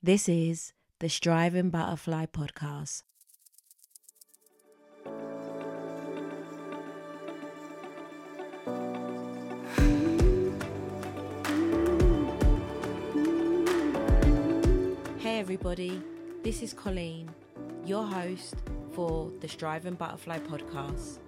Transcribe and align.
This 0.00 0.28
is 0.28 0.72
the 1.00 1.08
Striving 1.08 1.70
Butterfly 1.70 2.26
Podcast. 2.26 3.02
Hey, 15.18 15.40
everybody, 15.40 16.00
this 16.44 16.62
is 16.62 16.72
Coleen, 16.72 17.26
your 17.84 18.04
host 18.04 18.54
for 18.92 19.32
the 19.40 19.48
Striving 19.48 19.94
Butterfly 19.94 20.38
Podcast. 20.38 21.18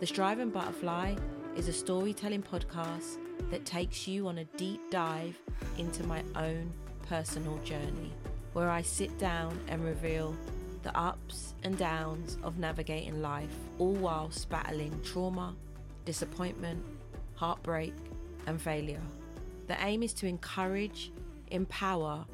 The 0.00 0.06
Striving 0.06 0.50
Butterfly 0.50 1.14
is 1.56 1.68
a 1.68 1.72
storytelling 1.72 2.42
podcast 2.42 3.16
that 3.50 3.64
takes 3.64 4.06
you 4.06 4.28
on 4.28 4.36
a 4.36 4.44
deep 4.58 4.82
dive 4.90 5.40
into 5.78 6.06
my 6.06 6.22
own 6.36 6.70
personal 7.08 7.58
journey, 7.58 8.12
where 8.52 8.70
I 8.70 8.82
sit 8.82 9.16
down 9.18 9.58
and 9.68 9.84
reveal 9.84 10.36
the 10.82 10.96
ups 10.96 11.54
and 11.62 11.76
downs 11.78 12.36
of 12.42 12.58
navigating 12.58 13.22
life, 13.22 13.54
all 13.78 13.94
whilst 13.94 14.48
battling 14.50 15.00
trauma, 15.02 15.54
disappointment, 16.04 16.84
heartbreak, 17.34 17.94
and 18.46 18.60
failure. 18.60 19.02
The 19.66 19.82
aim 19.82 20.02
is 20.02 20.12
to 20.14 20.26
encourage, 20.26 21.10
empower, 21.50 22.26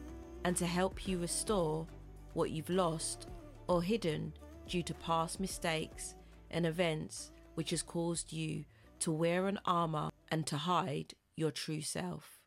and 0.45 0.57
to 0.57 0.67
help 0.67 1.07
you 1.07 1.19
restore 1.19 1.87
what 2.35 2.51
you've 2.51 2.71
lost 2.71 3.29
or 3.69 3.83
hidden 3.83 4.33
due 4.66 4.83
to 4.83 4.95
past 4.95 5.39
mistakes 5.39 6.15
and 6.51 6.66
events 6.66 7.30
which 7.55 7.71
has 7.71 7.83
caused 7.83 8.33
you 8.33 8.65
to 8.99 9.13
wear 9.13 9.47
an 9.47 9.59
armor 9.65 10.11
and 10.30 10.47
to 10.47 10.57
hide 10.57 11.15
your 11.37 11.51
true 11.51 11.83
self. 11.83 12.40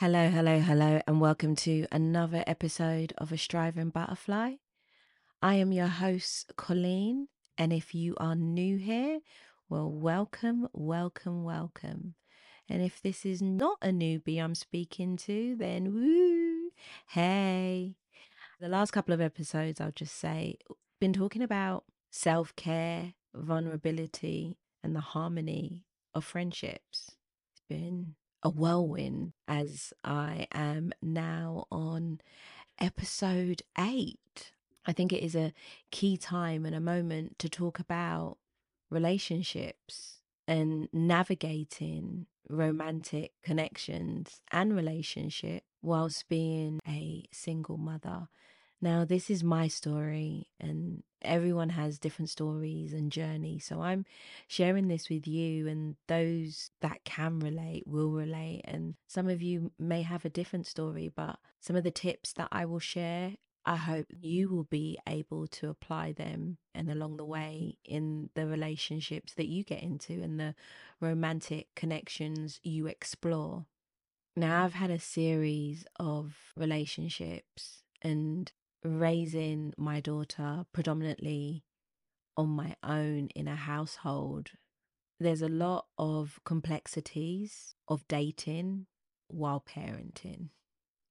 Hello, 0.00 0.30
hello, 0.30 0.60
hello, 0.60 1.02
and 1.06 1.20
welcome 1.20 1.54
to 1.56 1.86
another 1.92 2.42
episode 2.46 3.12
of 3.18 3.32
A 3.32 3.36
Striving 3.36 3.90
Butterfly. 3.90 4.54
I 5.42 5.54
am 5.56 5.72
your 5.72 5.88
host, 5.88 6.54
Coleen, 6.56 7.26
and 7.58 7.70
if 7.70 7.94
you 7.94 8.16
are 8.16 8.34
new 8.34 8.78
here, 8.78 9.18
well, 9.68 9.90
welcome, 9.90 10.68
welcome, 10.72 11.44
welcome. 11.44 12.14
And 12.66 12.80
if 12.80 13.02
this 13.02 13.26
is 13.26 13.42
not 13.42 13.76
a 13.82 13.88
newbie 13.88 14.42
I'm 14.42 14.54
speaking 14.54 15.18
to, 15.18 15.54
then 15.58 15.92
woo, 15.92 16.70
hey. 17.08 17.96
The 18.58 18.68
last 18.68 18.92
couple 18.92 19.12
of 19.12 19.20
episodes, 19.20 19.82
I'll 19.82 19.92
just 19.92 20.16
say, 20.16 20.56
been 20.98 21.12
talking 21.12 21.42
about 21.42 21.84
self 22.10 22.56
care, 22.56 23.12
vulnerability, 23.34 24.56
and 24.82 24.96
the 24.96 25.00
harmony 25.00 25.84
of 26.14 26.24
friendships. 26.24 27.10
It's 27.52 27.62
been 27.68 28.14
a 28.42 28.50
whirlwind 28.50 29.32
as 29.46 29.92
I 30.04 30.46
am 30.52 30.92
now 31.02 31.66
on 31.70 32.20
episode 32.80 33.62
eight. 33.78 34.52
I 34.86 34.92
think 34.92 35.12
it 35.12 35.22
is 35.22 35.34
a 35.34 35.52
key 35.90 36.16
time 36.16 36.64
and 36.64 36.74
a 36.74 36.80
moment 36.80 37.38
to 37.40 37.48
talk 37.48 37.78
about 37.78 38.38
relationships 38.88 40.20
and 40.48 40.88
navigating 40.92 42.26
romantic 42.48 43.32
connections 43.42 44.40
and 44.50 44.74
relationship 44.74 45.62
whilst 45.82 46.28
being 46.28 46.80
a 46.88 47.24
single 47.30 47.76
mother. 47.76 48.28
Now, 48.80 49.04
this 49.04 49.28
is 49.28 49.44
my 49.44 49.68
story, 49.68 50.48
and 50.58 51.02
everyone 51.22 51.70
has 51.70 51.98
different 51.98 52.30
stories 52.30 52.92
and 52.92 53.12
journeys. 53.12 53.64
So 53.64 53.80
I'm 53.82 54.04
sharing 54.48 54.88
this 54.88 55.08
with 55.08 55.26
you, 55.26 55.68
and 55.68 55.96
those 56.06 56.70
that 56.80 57.04
can 57.04 57.38
relate 57.38 57.86
will 57.86 58.10
relate. 58.10 58.62
And 58.64 58.94
some 59.06 59.28
of 59.28 59.42
you 59.42 59.72
may 59.78 60.02
have 60.02 60.24
a 60.24 60.30
different 60.30 60.66
story, 60.66 61.10
but 61.14 61.38
some 61.60 61.76
of 61.76 61.84
the 61.84 61.90
tips 61.90 62.32
that 62.34 62.48
I 62.50 62.64
will 62.64 62.78
share, 62.78 63.34
I 63.64 63.76
hope 63.76 64.06
you 64.10 64.48
will 64.48 64.64
be 64.64 64.98
able 65.06 65.46
to 65.48 65.68
apply 65.68 66.12
them 66.12 66.56
and 66.74 66.90
along 66.90 67.18
the 67.18 67.24
way 67.24 67.76
in 67.84 68.30
the 68.34 68.46
relationships 68.46 69.34
that 69.34 69.48
you 69.48 69.64
get 69.64 69.82
into 69.82 70.22
and 70.22 70.40
the 70.40 70.54
romantic 71.00 71.68
connections 71.76 72.58
you 72.62 72.86
explore. 72.86 73.66
Now, 74.36 74.64
I've 74.64 74.74
had 74.74 74.90
a 74.90 74.98
series 74.98 75.84
of 75.96 76.34
relationships 76.56 77.82
and 78.00 78.50
raising 78.82 79.72
my 79.76 80.00
daughter 80.00 80.64
predominantly 80.72 81.64
on 82.36 82.48
my 82.48 82.74
own 82.82 83.28
in 83.34 83.46
a 83.48 83.56
household, 83.56 84.52
there's 85.18 85.42
a 85.42 85.48
lot 85.48 85.86
of 85.98 86.40
complexities 86.44 87.74
of 87.88 88.06
dating 88.08 88.86
while 89.28 89.62
parenting. 89.66 90.48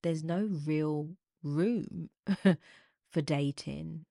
There's 0.02 0.24
no 0.24 0.50
real 0.66 1.10
room 1.44 2.10
for 3.12 3.22
dating 3.22 4.06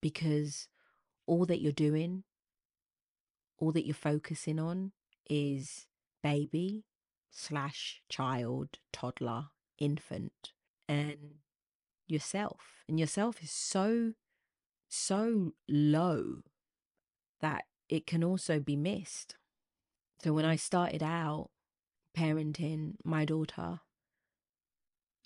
because 0.00 0.68
all 1.26 1.44
that 1.46 1.60
you're 1.60 1.72
doing, 1.72 2.24
all 3.58 3.72
that 3.72 3.86
you're 3.86 3.94
focusing 3.94 4.58
on 4.58 4.92
is 5.28 5.86
baby 6.22 6.84
slash 7.30 8.02
child, 8.08 8.78
toddler, 8.92 9.46
infant. 9.78 10.52
And 10.88 11.41
yourself. 12.12 12.84
And 12.88 13.00
yourself 13.00 13.42
is 13.42 13.50
so, 13.50 14.12
so 14.88 15.52
low 15.68 16.42
that 17.40 17.64
it 17.88 18.06
can 18.06 18.22
also 18.22 18.60
be 18.60 18.76
missed. 18.76 19.36
So 20.22 20.32
when 20.32 20.44
I 20.44 20.56
started 20.56 21.02
out 21.02 21.50
parenting 22.16 22.94
my 23.04 23.24
daughter, 23.24 23.80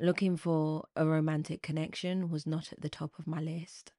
looking 0.01 0.37
for 0.37 0.85
a 0.95 1.07
romantic 1.07 1.63
connection 1.63 2.31
was 2.31 2.47
not 2.47 2.73
at 2.73 2.81
the 2.81 2.89
top 2.89 3.19
of 3.19 3.27
my 3.27 3.41
list. 3.41 3.93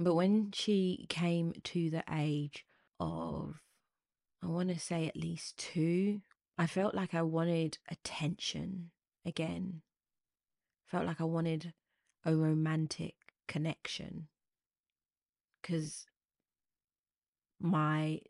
But 0.00 0.14
when 0.14 0.52
she 0.52 1.06
came 1.08 1.54
to 1.64 1.90
the 1.90 2.04
age 2.12 2.64
of, 3.00 3.60
I 4.42 4.46
want 4.46 4.68
to 4.68 4.78
say 4.78 5.06
at 5.06 5.16
least 5.16 5.56
two, 5.56 6.20
I 6.56 6.66
felt 6.66 6.94
like 6.94 7.14
I 7.14 7.22
wanted 7.22 7.78
attention 7.90 8.90
again. 9.24 9.82
Felt 10.86 11.06
like 11.06 11.20
I 11.20 11.24
wanted 11.24 11.72
a 12.24 12.34
romantic 12.34 13.14
connection 13.46 14.28
because 15.60 16.06
my 17.60 18.20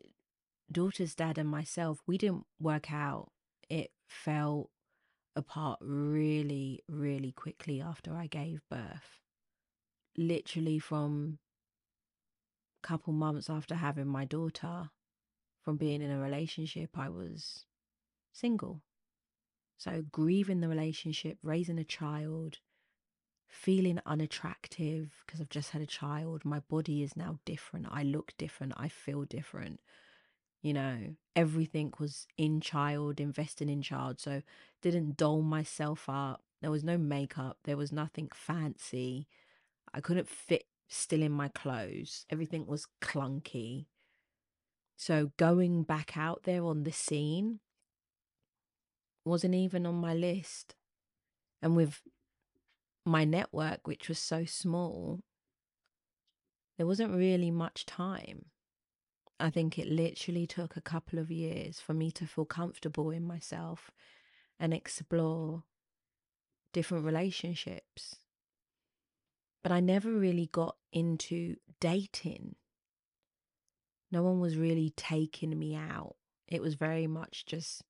daughter's 0.71 1.15
dad 1.15 1.37
and 1.37 1.49
myself 1.49 2.01
we 2.07 2.17
didn't 2.17 2.45
work 2.59 2.91
out. 2.91 3.31
It 3.69 3.91
fell 4.07 4.71
apart 5.35 5.77
really 5.81 6.83
really 6.89 7.31
quickly 7.31 7.81
after 7.81 8.15
i 8.15 8.27
gave 8.27 8.61
birth. 8.69 9.21
Literally 10.17 10.79
from 10.79 11.39
a 12.83 12.87
couple 12.87 13.13
months 13.13 13.49
after 13.49 13.75
having 13.75 14.07
my 14.07 14.25
daughter 14.25 14.89
from 15.63 15.77
being 15.77 16.01
in 16.01 16.11
a 16.11 16.19
relationship 16.19 16.97
i 16.97 17.09
was 17.09 17.65
single. 18.33 18.81
So 19.77 20.03
grieving 20.11 20.59
the 20.59 20.67
relationship 20.67 21.37
raising 21.41 21.79
a 21.79 21.85
child 21.85 22.59
feeling 23.49 23.99
unattractive 24.05 25.23
because 25.25 25.41
I've 25.41 25.49
just 25.49 25.71
had 25.71 25.81
a 25.81 25.87
child. 25.87 26.45
My 26.45 26.59
body 26.59 27.01
is 27.03 27.17
now 27.17 27.39
different. 27.45 27.87
I 27.89 28.03
look 28.03 28.33
different. 28.37 28.73
I 28.77 28.87
feel 28.87 29.23
different. 29.23 29.79
You 30.61 30.73
know, 30.73 31.15
everything 31.35 31.93
was 31.99 32.27
in 32.37 32.61
child, 32.61 33.19
investing 33.19 33.69
in 33.69 33.81
child. 33.81 34.19
So 34.19 34.43
didn't 34.81 35.17
doll 35.17 35.41
myself 35.41 36.05
up. 36.07 36.43
There 36.61 36.71
was 36.71 36.83
no 36.83 36.97
makeup. 36.97 37.57
There 37.63 37.77
was 37.77 37.91
nothing 37.91 38.29
fancy. 38.33 39.27
I 39.93 39.99
couldn't 40.01 40.29
fit 40.29 40.65
still 40.87 41.23
in 41.23 41.31
my 41.31 41.47
clothes. 41.47 42.25
Everything 42.29 42.67
was 42.67 42.87
clunky. 43.01 43.85
So 44.95 45.31
going 45.37 45.83
back 45.83 46.17
out 46.17 46.43
there 46.43 46.63
on 46.63 46.83
the 46.83 46.91
scene 46.91 47.61
wasn't 49.25 49.55
even 49.55 49.85
on 49.85 49.95
my 49.95 50.13
list. 50.13 50.75
And 51.61 51.75
with 51.75 52.01
my 53.05 53.25
network, 53.25 53.87
which 53.87 54.07
was 54.07 54.19
so 54.19 54.45
small, 54.45 55.21
there 56.77 56.87
wasn't 56.87 57.13
really 57.13 57.51
much 57.51 57.85
time. 57.85 58.45
I 59.39 59.49
think 59.49 59.79
it 59.79 59.87
literally 59.87 60.45
took 60.45 60.75
a 60.75 60.81
couple 60.81 61.19
of 61.19 61.31
years 61.31 61.79
for 61.79 61.93
me 61.93 62.11
to 62.11 62.25
feel 62.25 62.45
comfortable 62.45 63.09
in 63.09 63.25
myself 63.25 63.91
and 64.59 64.73
explore 64.73 65.63
different 66.73 67.05
relationships. 67.05 68.17
But 69.63 69.71
I 69.71 69.79
never 69.79 70.11
really 70.11 70.47
got 70.47 70.75
into 70.91 71.55
dating. 71.79 72.55
No 74.11 74.23
one 74.23 74.39
was 74.39 74.57
really 74.57 74.93
taking 74.95 75.57
me 75.57 75.75
out. 75.75 76.15
It 76.47 76.61
was 76.61 76.73
very 76.75 77.07
much 77.07 77.45
just 77.45 77.83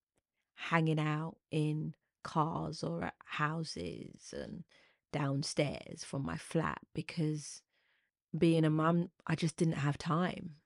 hanging 0.54 1.00
out 1.00 1.36
in 1.50 1.94
cars 2.22 2.82
or 2.82 3.04
at 3.04 3.14
houses 3.24 4.34
and 4.36 4.64
downstairs 5.12 6.04
from 6.04 6.24
my 6.24 6.36
flat 6.36 6.78
because 6.94 7.62
being 8.36 8.64
a 8.64 8.70
mum, 8.70 9.10
I 9.26 9.34
just 9.34 9.56
didn't 9.56 9.74
have 9.74 9.98
time. 9.98 10.56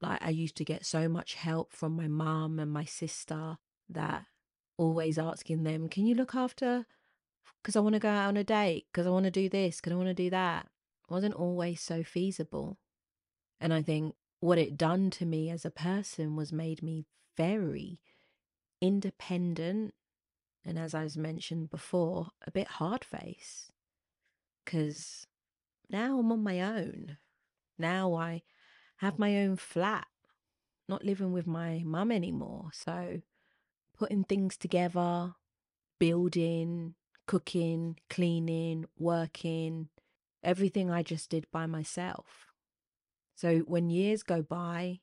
Like, 0.00 0.22
I 0.22 0.30
used 0.30 0.56
to 0.56 0.64
get 0.64 0.86
so 0.86 1.08
much 1.08 1.34
help 1.34 1.72
from 1.72 1.94
my 1.94 2.08
mum 2.08 2.58
and 2.58 2.72
my 2.72 2.84
sister 2.84 3.58
that 3.88 4.24
always 4.78 5.18
asking 5.18 5.62
them, 5.64 5.88
Can 5.88 6.06
you 6.06 6.14
look 6.14 6.34
after? 6.34 6.86
Because 7.62 7.76
I 7.76 7.80
want 7.80 7.94
to 7.94 7.98
go 7.98 8.08
out 8.08 8.28
on 8.28 8.38
a 8.38 8.44
date, 8.44 8.86
because 8.90 9.06
I 9.06 9.10
want 9.10 9.24
to 9.24 9.30
do 9.30 9.48
this, 9.48 9.76
because 9.76 9.92
I 9.92 9.96
want 9.96 10.08
to 10.08 10.14
do 10.14 10.30
that. 10.30 10.68
wasn't 11.10 11.34
always 11.34 11.80
so 11.82 12.02
feasible. 12.02 12.78
And 13.60 13.74
I 13.74 13.82
think 13.82 14.14
what 14.40 14.58
it 14.58 14.78
done 14.78 15.10
to 15.10 15.26
me 15.26 15.50
as 15.50 15.66
a 15.66 15.70
person 15.70 16.34
was 16.34 16.52
made 16.52 16.82
me 16.82 17.04
very 17.36 18.00
independent 18.80 19.92
and 20.64 20.78
as 20.78 20.94
I 20.94 21.04
was 21.04 21.16
mentioned 21.16 21.70
before, 21.70 22.28
a 22.46 22.50
bit 22.50 22.68
hard 22.68 23.04
face. 23.04 23.72
Because 24.64 25.26
now 25.88 26.18
I'm 26.18 26.30
on 26.30 26.42
my 26.42 26.60
own. 26.60 27.16
Now 27.78 28.14
I 28.14 28.42
have 28.98 29.18
my 29.18 29.38
own 29.38 29.56
flat, 29.56 30.06
not 30.88 31.04
living 31.04 31.32
with 31.32 31.46
my 31.46 31.82
mum 31.84 32.12
anymore. 32.12 32.68
So 32.72 33.22
putting 33.98 34.24
things 34.24 34.56
together, 34.56 35.34
building, 35.98 36.94
cooking, 37.26 37.96
cleaning, 38.08 38.84
working, 38.98 39.88
everything 40.42 40.90
I 40.90 41.02
just 41.02 41.30
did 41.30 41.46
by 41.50 41.66
myself. 41.66 42.46
So 43.34 43.60
when 43.60 43.88
years 43.88 44.22
go 44.22 44.42
by 44.42 45.00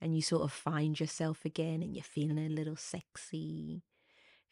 and 0.00 0.14
you 0.14 0.22
sort 0.22 0.42
of 0.42 0.52
find 0.52 0.98
yourself 0.98 1.44
again 1.44 1.82
and 1.82 1.94
you're 1.94 2.04
feeling 2.04 2.38
a 2.38 2.48
little 2.48 2.76
sexy 2.76 3.82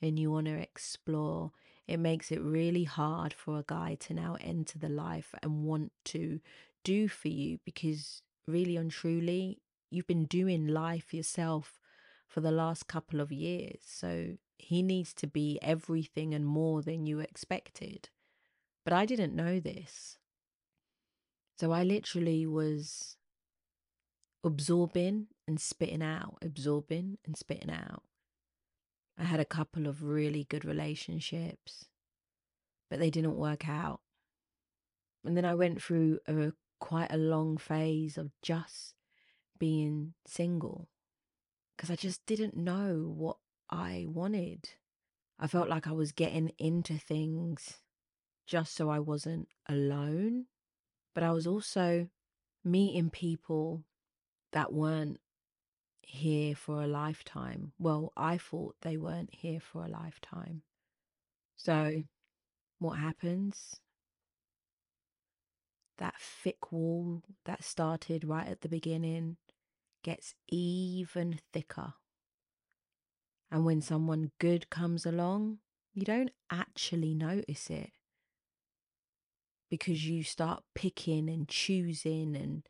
and 0.00 0.18
you 0.18 0.30
want 0.30 0.46
to 0.46 0.54
explore, 0.54 1.52
it 1.86 1.98
makes 1.98 2.30
it 2.30 2.40
really 2.40 2.84
hard 2.84 3.32
for 3.32 3.58
a 3.58 3.64
guy 3.66 3.96
to 4.00 4.14
now 4.14 4.36
enter 4.40 4.78
the 4.78 4.88
life 4.88 5.34
and 5.42 5.64
want 5.64 5.92
to 6.06 6.40
do 6.84 7.08
for 7.08 7.28
you 7.28 7.58
because 7.64 8.22
really 8.46 8.76
and 8.76 8.90
truly, 8.90 9.60
you've 9.90 10.06
been 10.06 10.24
doing 10.24 10.66
life 10.66 11.12
yourself 11.12 11.80
for 12.26 12.40
the 12.40 12.50
last 12.50 12.86
couple 12.86 13.20
of 13.20 13.32
years. 13.32 13.80
So 13.84 14.36
he 14.58 14.82
needs 14.82 15.14
to 15.14 15.26
be 15.26 15.58
everything 15.62 16.34
and 16.34 16.46
more 16.46 16.82
than 16.82 17.06
you 17.06 17.20
expected. 17.20 18.10
But 18.84 18.92
I 18.92 19.06
didn't 19.06 19.34
know 19.34 19.60
this. 19.60 20.18
So 21.58 21.72
I 21.72 21.82
literally 21.82 22.46
was 22.46 23.16
absorbing 24.44 25.26
and 25.46 25.60
spitting 25.60 26.02
out, 26.02 26.38
absorbing 26.42 27.18
and 27.26 27.36
spitting 27.36 27.70
out. 27.70 28.02
I 29.18 29.24
had 29.24 29.40
a 29.40 29.44
couple 29.44 29.86
of 29.86 30.02
really 30.02 30.44
good 30.44 30.64
relationships, 30.64 31.86
but 32.88 33.00
they 33.00 33.10
didn't 33.10 33.36
work 33.36 33.68
out. 33.68 34.00
And 35.24 35.36
then 35.36 35.44
I 35.44 35.54
went 35.54 35.82
through 35.82 36.20
a 36.28 36.52
quite 36.78 37.12
a 37.12 37.16
long 37.16 37.58
phase 37.58 38.16
of 38.16 38.30
just 38.42 38.94
being 39.58 40.14
single 40.26 40.88
because 41.76 41.90
I 41.90 41.96
just 41.96 42.24
didn't 42.26 42.56
know 42.56 43.12
what 43.14 43.38
I 43.68 44.06
wanted. 44.08 44.70
I 45.38 45.46
felt 45.46 45.68
like 45.68 45.86
I 45.86 45.92
was 45.92 46.12
getting 46.12 46.52
into 46.58 46.94
things 46.94 47.78
just 48.46 48.74
so 48.74 48.88
I 48.88 48.98
wasn't 48.98 49.48
alone, 49.68 50.46
but 51.14 51.22
I 51.22 51.32
was 51.32 51.46
also 51.46 52.08
meeting 52.64 53.10
people 53.10 53.84
that 54.52 54.72
weren't 54.72 55.18
here 56.08 56.54
for 56.54 56.82
a 56.82 56.86
lifetime. 56.86 57.72
Well, 57.78 58.12
I 58.16 58.38
thought 58.38 58.76
they 58.80 58.96
weren't 58.96 59.34
here 59.34 59.60
for 59.60 59.84
a 59.84 59.88
lifetime. 59.88 60.62
So, 61.56 62.02
what 62.78 62.98
happens? 62.98 63.76
That 65.98 66.14
thick 66.18 66.72
wall 66.72 67.22
that 67.44 67.64
started 67.64 68.24
right 68.24 68.46
at 68.46 68.62
the 68.62 68.68
beginning 68.68 69.36
gets 70.02 70.34
even 70.48 71.40
thicker. 71.52 71.94
And 73.50 73.64
when 73.64 73.80
someone 73.80 74.30
good 74.38 74.70
comes 74.70 75.04
along, 75.04 75.58
you 75.92 76.04
don't 76.04 76.30
actually 76.50 77.14
notice 77.14 77.68
it 77.70 77.90
because 79.68 80.06
you 80.06 80.22
start 80.22 80.62
picking 80.74 81.28
and 81.28 81.48
choosing 81.48 82.36
and 82.36 82.62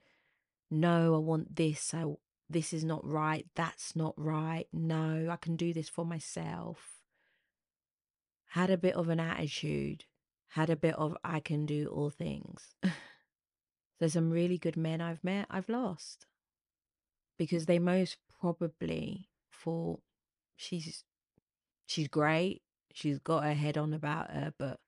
no, 0.70 1.14
I 1.14 1.18
want 1.18 1.56
this, 1.56 1.94
I 1.94 2.04
this 2.50 2.72
is 2.72 2.84
not 2.84 3.06
right, 3.06 3.46
that's 3.54 3.94
not 3.94 4.14
right, 4.16 4.66
no, 4.72 5.28
I 5.30 5.36
can 5.36 5.56
do 5.56 5.72
this 5.72 5.88
for 5.88 6.04
myself. 6.04 7.02
Had 8.52 8.70
a 8.70 8.78
bit 8.78 8.94
of 8.94 9.08
an 9.08 9.20
attitude, 9.20 10.04
had 10.48 10.70
a 10.70 10.76
bit 10.76 10.94
of 10.94 11.16
I 11.22 11.40
can 11.40 11.66
do 11.66 11.88
all 11.88 12.10
things. 12.10 12.74
There's 13.98 14.14
some 14.14 14.30
really 14.30 14.56
good 14.56 14.76
men 14.76 15.00
I've 15.00 15.22
met, 15.22 15.46
I've 15.50 15.68
lost. 15.68 16.26
Because 17.36 17.66
they 17.66 17.78
most 17.78 18.16
probably 18.40 19.28
thought 19.52 20.00
she's 20.56 21.04
she's 21.86 22.08
great, 22.08 22.62
she's 22.92 23.18
got 23.18 23.44
her 23.44 23.54
head 23.54 23.76
on 23.76 23.92
about 23.92 24.30
her, 24.30 24.54
but 24.58 24.80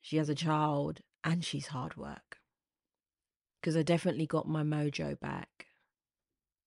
she 0.00 0.16
has 0.16 0.28
a 0.28 0.34
child 0.34 1.00
and 1.24 1.44
she's 1.44 1.68
hard 1.68 1.96
work. 1.96 2.38
Because 3.60 3.76
I 3.76 3.82
definitely 3.82 4.26
got 4.26 4.48
my 4.48 4.62
mojo 4.62 5.18
back 5.18 5.67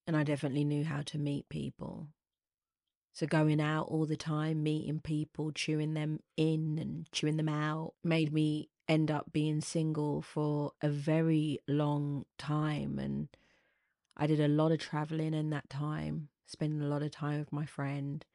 and 0.07 0.15
I 0.15 0.23
definitely 0.23 0.65
knew 0.65 0.83
how 0.83 1.01
to 1.03 1.17
meet 1.17 1.49
people. 1.49 2.07
So 3.13 3.27
going 3.27 3.59
out 3.59 3.87
all 3.87 4.05
the 4.05 4.15
time, 4.15 4.63
meeting 4.63 4.99
people, 4.99 5.51
chewing 5.51 5.93
them 5.93 6.19
in 6.37 6.77
and 6.79 7.11
chewing 7.11 7.37
them 7.37 7.49
out 7.49 7.93
made 8.03 8.31
me 8.31 8.69
end 8.87 9.11
up 9.11 9.31
being 9.31 9.61
single 9.61 10.21
for 10.21 10.71
a 10.81 10.89
very 10.89 11.59
long 11.67 12.25
time. 12.37 12.99
And 12.99 13.27
I 14.15 14.27
did 14.27 14.39
a 14.39 14.47
lot 14.47 14.71
of 14.71 14.79
traveling 14.79 15.33
in 15.33 15.49
that 15.49 15.69
time, 15.69 16.29
spending 16.47 16.81
a 16.81 16.87
lot 16.87 17.03
of 17.03 17.11
time 17.11 17.39
with 17.39 17.51
my 17.51 17.65
friend, 17.65 18.25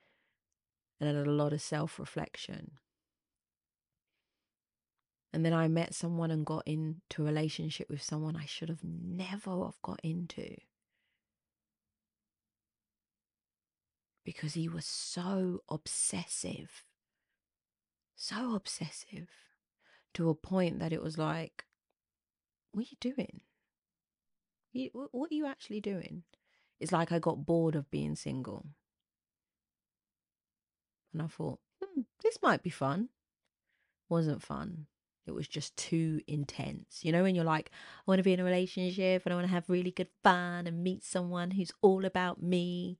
and 1.00 1.08
I 1.08 1.12
did 1.12 1.26
a 1.26 1.30
lot 1.30 1.52
of 1.52 1.60
self 1.60 1.98
reflection. 1.98 2.72
And 5.32 5.44
then 5.44 5.52
I 5.52 5.68
met 5.68 5.94
someone 5.94 6.30
and 6.30 6.46
got 6.46 6.66
into 6.66 7.22
a 7.22 7.24
relationship 7.24 7.90
with 7.90 8.02
someone 8.02 8.36
I 8.36 8.46
should 8.46 8.70
have 8.70 8.82
never 8.82 9.64
have 9.64 9.82
got 9.82 10.00
into. 10.02 10.56
Because 14.26 14.54
he 14.54 14.68
was 14.68 14.84
so 14.84 15.62
obsessive. 15.70 16.82
So 18.16 18.56
obsessive 18.56 19.28
to 20.14 20.28
a 20.28 20.34
point 20.34 20.80
that 20.80 20.92
it 20.92 21.00
was 21.00 21.16
like, 21.16 21.64
what 22.72 22.84
are 22.84 22.88
you 22.90 22.96
doing? 23.00 23.40
what 24.92 25.30
are 25.30 25.34
you 25.34 25.46
actually 25.46 25.80
doing? 25.80 26.22
It's 26.80 26.92
like 26.92 27.10
I 27.10 27.18
got 27.18 27.46
bored 27.46 27.74
of 27.74 27.90
being 27.90 28.14
single. 28.14 28.66
And 31.14 31.22
I 31.22 31.28
thought, 31.28 31.60
hmm, 31.82 32.02
this 32.22 32.38
might 32.42 32.62
be 32.62 32.68
fun. 32.68 33.08
Wasn't 34.10 34.42
fun. 34.42 34.86
It 35.24 35.32
was 35.32 35.48
just 35.48 35.74
too 35.78 36.20
intense. 36.26 37.00
You 37.02 37.12
know, 37.12 37.22
when 37.22 37.34
you're 37.34 37.44
like, 37.44 37.70
I 37.72 38.02
want 38.06 38.18
to 38.18 38.22
be 38.22 38.34
in 38.34 38.40
a 38.40 38.44
relationship 38.44 39.22
and 39.24 39.32
I 39.32 39.36
want 39.36 39.46
to 39.46 39.54
have 39.54 39.70
really 39.70 39.92
good 39.92 40.10
fun 40.22 40.66
and 40.66 40.84
meet 40.84 41.04
someone 41.04 41.52
who's 41.52 41.72
all 41.80 42.04
about 42.04 42.42
me 42.42 42.98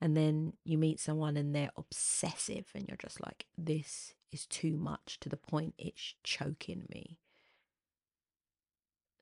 and 0.00 0.16
then 0.16 0.52
you 0.64 0.76
meet 0.76 1.00
someone 1.00 1.36
and 1.36 1.54
they're 1.54 1.70
obsessive 1.76 2.66
and 2.74 2.86
you're 2.86 2.98
just 2.98 3.24
like 3.24 3.46
this 3.56 4.14
is 4.30 4.46
too 4.46 4.76
much 4.76 5.18
to 5.20 5.28
the 5.28 5.36
point 5.36 5.74
it's 5.78 6.14
choking 6.22 6.84
me. 6.90 7.18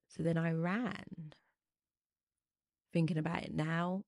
So 0.09 0.23
then 0.23 0.37
i 0.37 0.51
ran. 0.53 1.33
Thinking 2.93 3.19
about 3.19 3.43
it 3.43 3.55
now 3.55 4.05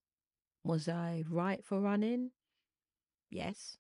was 0.64 0.88
i 0.88 1.24
right 1.28 1.64
for 1.64 1.80
running? 1.80 2.30
Yes. 3.30 3.78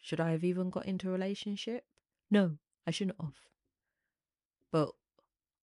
Should 0.00 0.20
i 0.20 0.30
have 0.30 0.44
even 0.44 0.70
got 0.70 0.86
into 0.86 1.08
a 1.08 1.12
relationship? 1.12 1.84
No 2.30 2.56
i 2.86 2.90
shouldn't 2.90 3.20
have. 3.20 3.34
But 4.70 4.90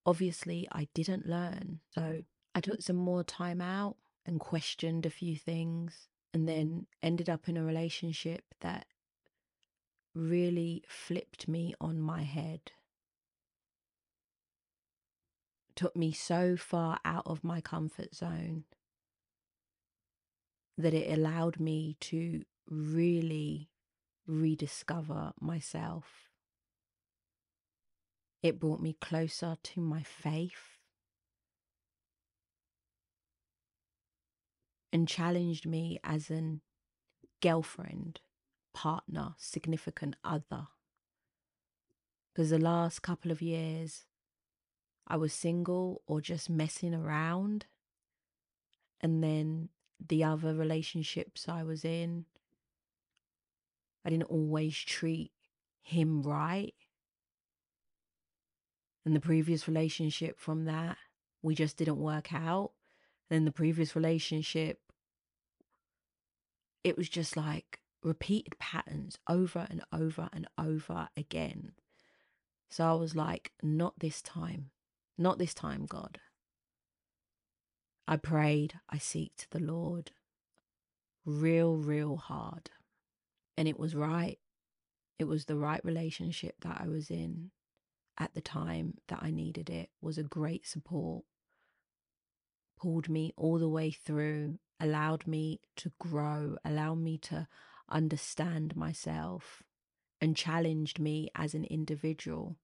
obviously 0.05 0.67
i 0.71 0.87
didn't 0.93 1.27
learn. 1.27 1.79
So 1.89 2.21
i 2.53 2.61
took 2.61 2.83
some 2.83 2.95
more 2.95 3.23
time 3.23 3.59
out 3.59 3.95
and 4.23 4.39
questioned 4.39 5.07
a 5.07 5.09
few 5.09 5.35
things 5.35 6.08
and 6.33 6.47
then 6.47 6.85
ended 7.01 7.29
up 7.29 7.49
in 7.49 7.57
a 7.57 7.63
relationship 7.63 8.43
that 8.61 8.85
really 10.13 10.83
flipped 10.87 11.47
me 11.47 11.73
on 11.79 11.99
my 11.99 12.23
head. 12.23 12.71
Took 15.75 15.95
me 15.95 16.11
so 16.11 16.57
far 16.57 16.99
out 17.05 17.23
of 17.25 17.43
my 17.43 17.61
comfort 17.61 18.13
zone 18.13 18.65
that 20.77 20.93
it 20.93 21.11
allowed 21.11 21.59
me 21.59 21.95
to 21.99 22.43
really 22.69 23.69
rediscover 24.27 25.33
myself. 25.39 26.29
It 28.43 28.59
brought 28.59 28.81
me 28.81 28.93
closer 28.93 29.57
to 29.61 29.81
my 29.81 30.03
faith 30.03 30.78
and 34.91 35.07
challenged 35.07 35.65
me 35.65 35.99
as 36.03 36.29
an 36.29 36.61
girlfriend, 37.41 38.21
partner, 38.73 39.35
significant 39.37 40.15
other. 40.23 40.67
Because 42.33 42.49
the 42.49 42.59
last 42.59 43.01
couple 43.01 43.31
of 43.31 43.41
years, 43.41 44.05
I 45.07 45.17
was 45.17 45.33
single 45.33 46.01
or 46.05 46.21
just 46.21 46.49
messing 46.49 46.93
around. 46.93 47.65
And 49.01 49.23
then 49.23 49.69
the 50.05 50.23
other 50.23 50.53
relationships 50.53 51.47
I 51.47 51.63
was 51.63 51.83
in, 51.83 52.25
I 54.05 54.09
didn't 54.09 54.23
always 54.23 54.77
treat 54.77 55.31
him 55.81 56.21
right. 56.21 56.73
And 59.05 59.15
the 59.15 59.19
previous 59.19 59.67
relationship 59.67 60.39
from 60.39 60.65
that, 60.65 60.97
we 61.41 61.55
just 61.55 61.77
didn't 61.77 61.97
work 61.97 62.33
out. 62.33 62.71
Then 63.29 63.45
the 63.45 63.51
previous 63.51 63.95
relationship, 63.95 64.79
it 66.83 66.97
was 66.97 67.09
just 67.09 67.37
like 67.37 67.79
repeated 68.01 68.57
patterns 68.59 69.17
over 69.27 69.67
and 69.69 69.83
over 69.93 70.29
and 70.33 70.47
over 70.57 71.09
again. 71.15 71.73
So 72.69 72.85
I 72.85 72.93
was 72.93 73.15
like, 73.15 73.51
not 73.61 73.99
this 73.99 74.21
time. 74.21 74.71
Not 75.17 75.37
this 75.37 75.53
time, 75.53 75.85
God. 75.85 76.19
I 78.07 78.17
prayed, 78.17 78.75
I 78.89 78.97
seeked 78.97 79.49
the 79.51 79.59
Lord 79.59 80.11
real, 81.25 81.75
real 81.75 82.17
hard. 82.17 82.69
And 83.57 83.67
it 83.67 83.77
was 83.77 83.95
right. 83.95 84.39
It 85.19 85.25
was 85.25 85.45
the 85.45 85.57
right 85.57 85.83
relationship 85.83 86.55
that 86.61 86.81
I 86.81 86.87
was 86.87 87.11
in 87.11 87.51
at 88.17 88.33
the 88.33 88.41
time 88.41 88.95
that 89.07 89.19
I 89.21 89.31
needed 89.31 89.69
it, 89.69 89.89
was 90.01 90.17
a 90.17 90.23
great 90.23 90.65
support, 90.65 91.23
pulled 92.81 93.09
me 93.09 93.33
all 93.35 93.59
the 93.59 93.69
way 93.69 93.91
through, 93.91 94.59
allowed 94.79 95.27
me 95.27 95.59
to 95.75 95.91
grow, 95.99 96.57
allowed 96.63 96.99
me 96.99 97.17
to 97.17 97.47
understand 97.89 98.75
myself, 98.75 99.63
and 100.21 100.35
challenged 100.35 100.99
me 100.99 101.29
as 101.35 101.53
an 101.53 101.65
individual 101.65 102.57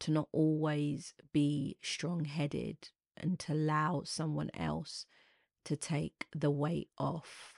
to 0.00 0.10
not 0.10 0.28
always 0.32 1.14
be 1.32 1.76
strong 1.82 2.24
headed 2.24 2.90
and 3.16 3.38
to 3.38 3.52
allow 3.52 4.02
someone 4.04 4.50
else 4.54 5.06
to 5.64 5.76
take 5.76 6.26
the 6.34 6.50
weight 6.50 6.88
off. 6.98 7.54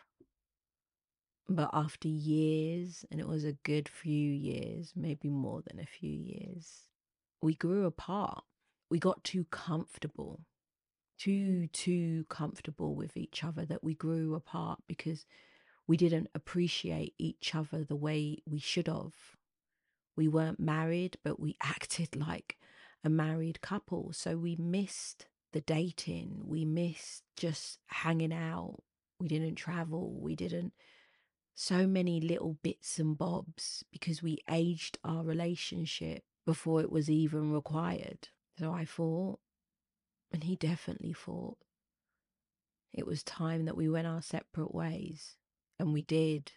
But 1.48 1.70
after 1.72 2.08
years, 2.08 3.04
and 3.10 3.20
it 3.20 3.28
was 3.28 3.44
a 3.44 3.52
good 3.52 3.88
few 3.88 4.30
years, 4.32 4.92
maybe 4.96 5.28
more 5.28 5.62
than 5.66 5.78
a 5.78 5.86
few 5.86 6.10
years, 6.10 6.88
we 7.40 7.54
grew 7.54 7.86
apart. 7.86 8.44
We 8.90 8.98
got 8.98 9.24
too 9.24 9.44
comfortable, 9.50 10.40
too, 11.22 11.68
too 11.68 12.24
comfortable 12.28 12.96
with 12.96 13.16
each 13.16 13.44
other 13.44 13.64
that 13.64 13.84
we 13.84 13.94
grew 13.94 14.34
apart 14.34 14.80
because 14.88 15.24
we 15.86 15.96
didn't 15.96 16.28
appreciate 16.34 17.14
each 17.16 17.54
other 17.54 17.84
the 17.84 17.96
way 17.96 18.42
we 18.44 18.58
should 18.58 18.88
have. 18.88 19.14
We 20.16 20.26
weren't 20.26 20.58
married, 20.58 21.18
but 21.22 21.38
we 21.38 21.56
acted 21.62 22.16
like 22.16 22.56
a 23.04 23.08
married 23.08 23.60
couple. 23.60 24.12
So 24.12 24.36
we 24.36 24.56
missed 24.56 25.26
the 25.52 25.60
dating. 25.60 26.42
We 26.44 26.64
missed 26.64 27.22
just 27.36 27.78
hanging 27.86 28.32
out. 28.32 28.82
We 29.20 29.28
didn't 29.28 29.54
travel. 29.54 30.18
We 30.20 30.34
didn't. 30.34 30.72
So 31.54 31.86
many 31.86 32.20
little 32.20 32.58
bits 32.64 32.98
and 32.98 33.16
bobs 33.16 33.84
because 33.92 34.24
we 34.24 34.38
aged 34.50 34.98
our 35.04 35.22
relationship 35.22 36.24
before 36.44 36.80
it 36.80 36.90
was 36.90 37.08
even 37.08 37.52
required. 37.52 38.28
So 38.58 38.72
I 38.72 38.84
thought, 38.84 39.38
and 40.32 40.44
he 40.44 40.56
definitely 40.56 41.12
thought, 41.12 41.58
it 42.92 43.06
was 43.06 43.22
time 43.22 43.64
that 43.66 43.76
we 43.76 43.88
went 43.88 44.06
our 44.06 44.22
separate 44.22 44.74
ways. 44.74 45.36
And 45.78 45.92
we 45.92 46.02
did. 46.02 46.52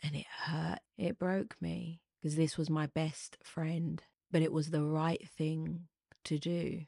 And 0.00 0.14
it 0.14 0.26
hurt. 0.44 0.80
It 0.98 1.18
broke 1.18 1.56
me 1.60 2.00
because 2.20 2.36
this 2.36 2.58
was 2.58 2.68
my 2.68 2.86
best 2.86 3.38
friend. 3.42 4.02
But 4.30 4.42
it 4.42 4.52
was 4.52 4.70
the 4.70 4.84
right 4.84 5.28
thing 5.28 5.88
to 6.24 6.38
do 6.38 6.82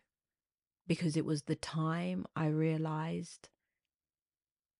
because 0.86 1.16
it 1.16 1.24
was 1.24 1.42
the 1.42 1.56
time 1.56 2.26
I 2.36 2.46
realized 2.46 3.48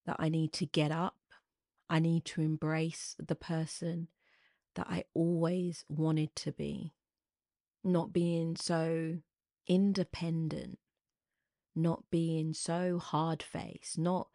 that 0.07 0.17
I 0.19 0.29
need 0.29 0.53
to 0.55 0.67
get 0.67 0.91
up. 0.91 1.17
I 1.89 1.99
need 1.99 2.25
to 2.27 2.41
embrace 2.41 3.17
the 3.19 3.35
person 3.35 4.09
that 4.75 4.87
I 4.89 5.05
always 5.15 5.85
wanted 5.89 6.35
to 6.37 6.53
be. 6.53 6.93
Not 7.83 8.13
being 8.13 8.57
so 8.57 9.19
independent, 9.67 10.79
not 11.75 12.05
being 12.11 12.53
so 12.53 12.99
hard 12.99 13.43
faced, 13.43 13.99
not 13.99 14.29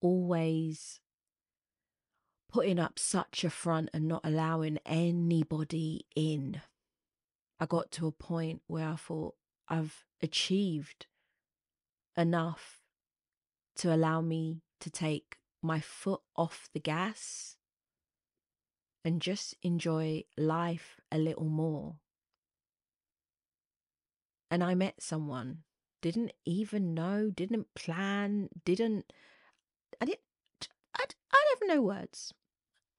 always 0.00 1.00
putting 2.50 2.78
up 2.78 2.98
such 2.98 3.44
a 3.44 3.50
front 3.50 3.90
and 3.92 4.08
not 4.08 4.22
allowing 4.24 4.78
anybody 4.84 6.06
in. 6.16 6.60
I 7.60 7.66
got 7.66 7.90
to 7.92 8.06
a 8.06 8.12
point 8.12 8.62
where 8.66 8.88
I 8.88 8.96
thought, 8.96 9.34
I've 9.68 10.04
achieved 10.20 11.06
enough 12.16 12.80
to 13.76 13.94
allow 13.94 14.20
me 14.20 14.62
to 14.80 14.90
take 14.90 15.36
my 15.62 15.78
foot 15.78 16.22
off 16.36 16.68
the 16.72 16.80
gas 16.80 17.56
and 19.04 19.22
just 19.22 19.54
enjoy 19.62 20.24
life 20.36 21.00
a 21.12 21.18
little 21.18 21.48
more. 21.48 21.96
And 24.50 24.64
I 24.64 24.74
met 24.74 25.02
someone, 25.02 25.58
didn't 26.00 26.32
even 26.44 26.94
know, 26.94 27.30
didn't 27.30 27.74
plan, 27.74 28.48
didn't, 28.64 29.12
I 30.00 30.06
didn't, 30.06 30.20
I, 30.96 31.04
I 31.32 31.44
have 31.50 31.68
no 31.68 31.82
words. 31.82 32.32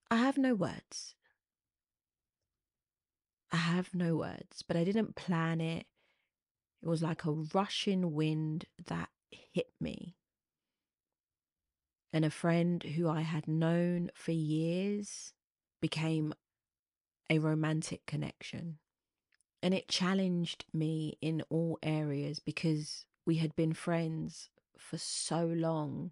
I 0.10 0.18
have 0.18 0.38
no 0.38 0.54
words. 0.56 1.16
I 3.52 3.58
have 3.58 3.94
no 3.94 4.16
words, 4.16 4.64
but 4.66 4.78
I 4.78 4.84
didn't 4.84 5.16
plan 5.16 5.60
it. 5.60 5.86
It 6.82 6.88
was 6.88 7.02
like 7.04 7.26
a 7.26 7.32
rushing 7.32 8.14
wind 8.14 8.66
that 8.88 9.10
hit 9.30 9.72
me. 9.80 10.16
And 12.14 12.26
a 12.26 12.30
friend 12.30 12.84
who 12.84 13.10
I 13.10 13.22
had 13.22 13.48
known 13.48 14.10
for 14.14 14.32
years 14.32 15.34
became 15.82 16.34
a 17.30 17.40
romantic 17.40 18.06
connection. 18.06 18.80
And 19.64 19.74
it 19.74 19.88
challenged 19.88 20.66
me 20.74 21.18
in 21.22 21.44
all 21.50 21.78
areas 21.84 22.40
because 22.40 23.06
we 23.26 23.36
had 23.36 23.56
been 23.56 23.74
friends 23.74 24.50
for 24.78 24.98
so 24.98 25.46
long. 25.46 26.12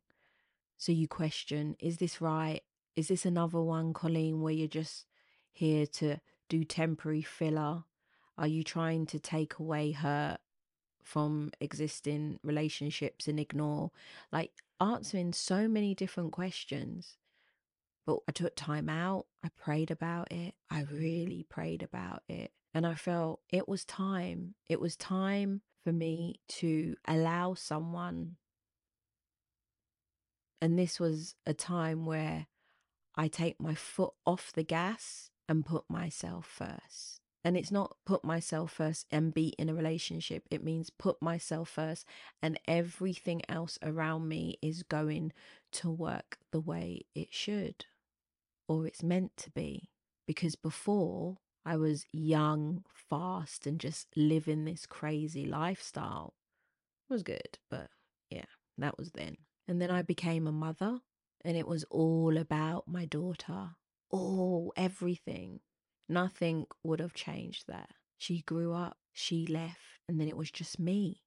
So 0.78 0.92
you 0.92 1.08
question 1.08 1.76
is 1.80 1.98
this 1.98 2.22
right? 2.22 2.62
Is 2.96 3.08
this 3.08 3.26
another 3.26 3.62
one, 3.62 3.94
Coleen, 3.94 4.40
where 4.40 4.54
you're 4.54 4.68
just 4.68 5.06
here 5.52 5.86
to 5.88 6.18
do 6.48 6.64
temporary 6.64 7.22
filler? 7.22 7.84
Are 8.38 8.48
you 8.48 8.64
trying 8.64 9.06
to 9.08 9.20
take 9.20 9.60
away 9.60 9.92
her 9.92 10.38
from 11.10 11.50
existing 11.60 12.40
relationships 12.44 13.28
and 13.28 13.40
ignore 13.40 13.90
like 14.32 14.52
answering 14.80 15.34
so 15.34 15.68
many 15.68 15.96
different 15.96 16.32
questions 16.32 17.18
but 18.06 18.20
i 18.28 18.32
took 18.32 18.56
time 18.56 18.88
out 18.88 19.26
i 19.44 19.50
prayed 19.58 19.90
about 19.90 20.32
it 20.32 20.54
i 20.70 20.82
really 20.92 21.44
prayed 21.50 21.82
about 21.82 22.22
it 22.30 22.52
and 22.74 22.86
i 22.86 22.94
felt 22.94 23.42
it 23.50 23.68
was 23.68 23.86
time 23.86 24.56
it 24.68 24.80
was 24.80 24.96
time 24.96 25.62
for 25.84 25.92
me 25.92 26.40
to 26.48 26.96
allow 27.08 27.54
someone 27.54 28.36
and 30.62 30.78
this 30.78 31.00
was 31.00 31.36
a 31.46 31.54
time 31.54 32.06
where 32.06 32.48
i 33.16 33.28
take 33.28 33.60
my 33.60 33.74
foot 33.74 34.14
off 34.26 34.52
the 34.54 34.64
gas 34.64 35.30
and 35.48 35.66
put 35.66 35.84
myself 35.90 36.46
first 36.46 37.20
and 37.44 37.56
it's 37.56 37.72
not 37.72 37.96
put 38.06 38.24
myself 38.24 38.74
first 38.74 39.06
and 39.12 39.34
be 39.34 39.56
in 39.58 39.70
a 39.70 39.74
relationship. 39.74 40.44
It 40.52 40.64
means 40.64 40.90
put 40.90 41.22
myself 41.22 41.70
first, 41.70 42.06
and 42.42 42.60
everything 42.68 43.42
else 43.48 43.80
around 43.82 44.28
me 44.28 44.58
is 44.62 44.84
going 44.84 45.32
to 45.74 45.90
work 45.90 46.38
the 46.52 46.60
way 46.60 47.04
it 47.16 47.30
should 47.32 47.86
or 48.68 48.86
it's 48.86 49.04
meant 49.04 49.36
to 49.38 49.52
be. 49.52 49.90
Because 50.28 50.56
before 50.56 51.38
I 51.66 51.78
was 51.78 52.06
young, 52.12 52.84
fast, 52.94 53.68
and 53.68 53.80
just 53.80 54.08
living 54.16 54.66
this 54.66 54.86
crazy 54.86 55.46
lifestyle. 55.46 56.36
It 57.10 57.14
was 57.14 57.24
good, 57.24 57.60
but 57.70 57.90
yeah, 58.30 58.46
that 58.78 58.98
was 58.98 59.12
then. 59.12 59.38
And 59.68 59.82
then 59.82 59.92
I 59.92 60.02
became 60.02 60.48
a 60.48 60.52
mother, 60.52 61.00
and 61.44 61.58
it 61.58 61.68
was 61.68 61.84
all 61.92 62.38
about 62.38 62.88
my 62.88 63.06
daughter. 63.06 63.72
All, 64.10 64.74
everything. 64.76 65.60
Nothing 66.08 66.66
would 66.84 67.00
have 67.00 67.14
changed 67.14 67.66
there. 67.68 67.88
She 68.18 68.42
grew 68.42 68.74
up, 68.74 68.98
she 69.14 69.46
left, 69.46 69.78
and 70.08 70.20
then 70.20 70.28
it 70.28 70.38
was 70.38 70.52
just 70.52 70.80
me. 70.80 71.22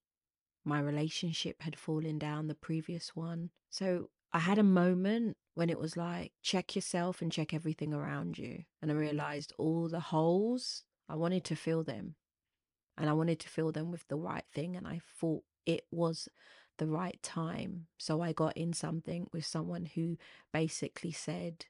My 0.65 0.79
relationship 0.79 1.61
had 1.61 1.77
fallen 1.79 2.19
down 2.19 2.47
the 2.47 2.55
previous 2.55 3.15
one. 3.15 3.49
So 3.69 4.09
I 4.33 4.39
had 4.39 4.57
a 4.57 4.63
moment 4.63 5.37
when 5.53 5.69
it 5.69 5.79
was 5.79 5.95
like, 5.95 6.31
check 6.41 6.75
yourself 6.75 7.21
and 7.21 7.31
check 7.31 7.53
everything 7.53 7.93
around 7.93 8.37
you. 8.37 8.63
And 8.81 8.91
I 8.91 8.95
mm. 8.95 8.99
realized 8.99 9.53
all 9.57 9.87
the 9.87 9.99
holes, 9.99 10.83
I 11.07 11.15
wanted 11.15 11.43
to 11.45 11.55
fill 11.55 11.83
them. 11.83 12.15
And 12.97 13.09
I 13.09 13.13
wanted 13.13 13.39
to 13.41 13.49
fill 13.49 13.71
them 13.71 13.91
with 13.91 14.07
the 14.07 14.15
right 14.15 14.45
thing. 14.53 14.75
And 14.75 14.87
I 14.87 15.01
thought 15.19 15.43
it 15.65 15.83
was 15.91 16.27
the 16.79 16.87
right 16.87 17.21
time. 17.21 17.87
So 17.97 18.21
I 18.21 18.33
got 18.33 18.57
in 18.57 18.73
something 18.73 19.27
with 19.31 19.45
someone 19.45 19.85
who 19.85 20.17
basically 20.51 21.11
said, 21.11 21.65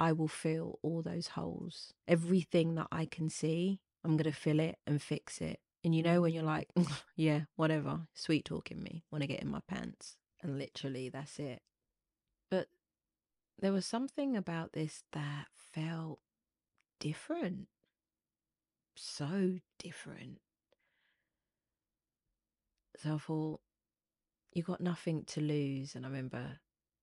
I 0.00 0.12
will 0.12 0.28
fill 0.28 0.78
all 0.82 1.02
those 1.02 1.28
holes. 1.28 1.92
Everything 2.06 2.74
that 2.76 2.88
I 2.90 3.06
can 3.06 3.30
see, 3.30 3.80
I'm 4.04 4.16
going 4.16 4.30
to 4.30 4.36
fill 4.36 4.60
it 4.60 4.78
and 4.86 5.00
fix 5.00 5.40
it. 5.40 5.60
And 5.84 5.94
you 5.94 6.02
know, 6.02 6.22
when 6.22 6.32
mm. 6.32 6.34
you're 6.34 6.44
like, 6.44 6.68
yeah, 7.16 7.42
whatever, 7.54 8.00
sweet 8.14 8.44
talking 8.44 8.82
me, 8.82 9.04
want 9.12 9.22
to 9.22 9.28
get 9.28 9.42
in 9.42 9.50
my 9.50 9.60
pants. 9.68 10.16
And 10.42 10.58
literally, 10.58 11.08
that's 11.08 11.38
it. 11.38 11.62
There 13.60 13.72
was 13.72 13.86
something 13.86 14.36
about 14.36 14.72
this 14.72 15.02
that 15.12 15.46
felt 15.54 16.20
different. 17.00 17.66
So 18.94 19.58
different. 19.78 20.38
So 22.96 23.14
I 23.14 23.18
thought, 23.18 23.60
you 24.52 24.62
got 24.62 24.80
nothing 24.80 25.24
to 25.26 25.40
lose. 25.40 25.94
And 25.94 26.04
I 26.04 26.08
remember 26.08 26.58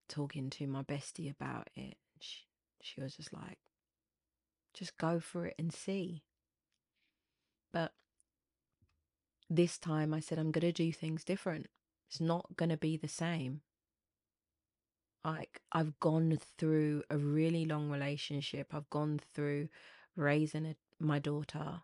talking 0.08 0.50
to 0.52 0.68
my 0.68 0.84
bestie 0.84 1.32
about 1.32 1.70
it. 1.76 1.96
She, 2.20 2.44
she 2.82 3.02
was 3.02 3.16
just 3.16 3.34
like, 3.34 3.60
just 4.74 4.98
go 4.98 5.20
for 5.20 5.46
it 5.46 5.56
and 5.60 5.74
see. 5.74 6.24
But 7.72 7.92
this 9.50 9.78
time 9.78 10.14
I 10.14 10.20
said, 10.22 10.40
I'm 10.40 10.52
going 10.52 10.62
to 10.62 10.72
do 10.72 10.92
things 10.92 11.24
different. 11.24 11.68
It's 12.10 12.22
not 12.22 12.56
going 12.56 12.70
to 12.70 12.78
be 12.78 12.98
the 12.98 13.08
same. 13.08 13.62
Like, 15.26 15.60
I've 15.72 16.00
gone 16.00 16.38
through 16.60 17.02
a 17.10 17.18
really 17.18 17.66
long 17.66 17.90
relationship, 17.90 18.68
I've 18.74 18.90
gone 18.92 19.20
through 19.34 19.70
raising 20.16 20.68
a, 20.68 20.76
my 21.00 21.18
daughter. 21.18 21.82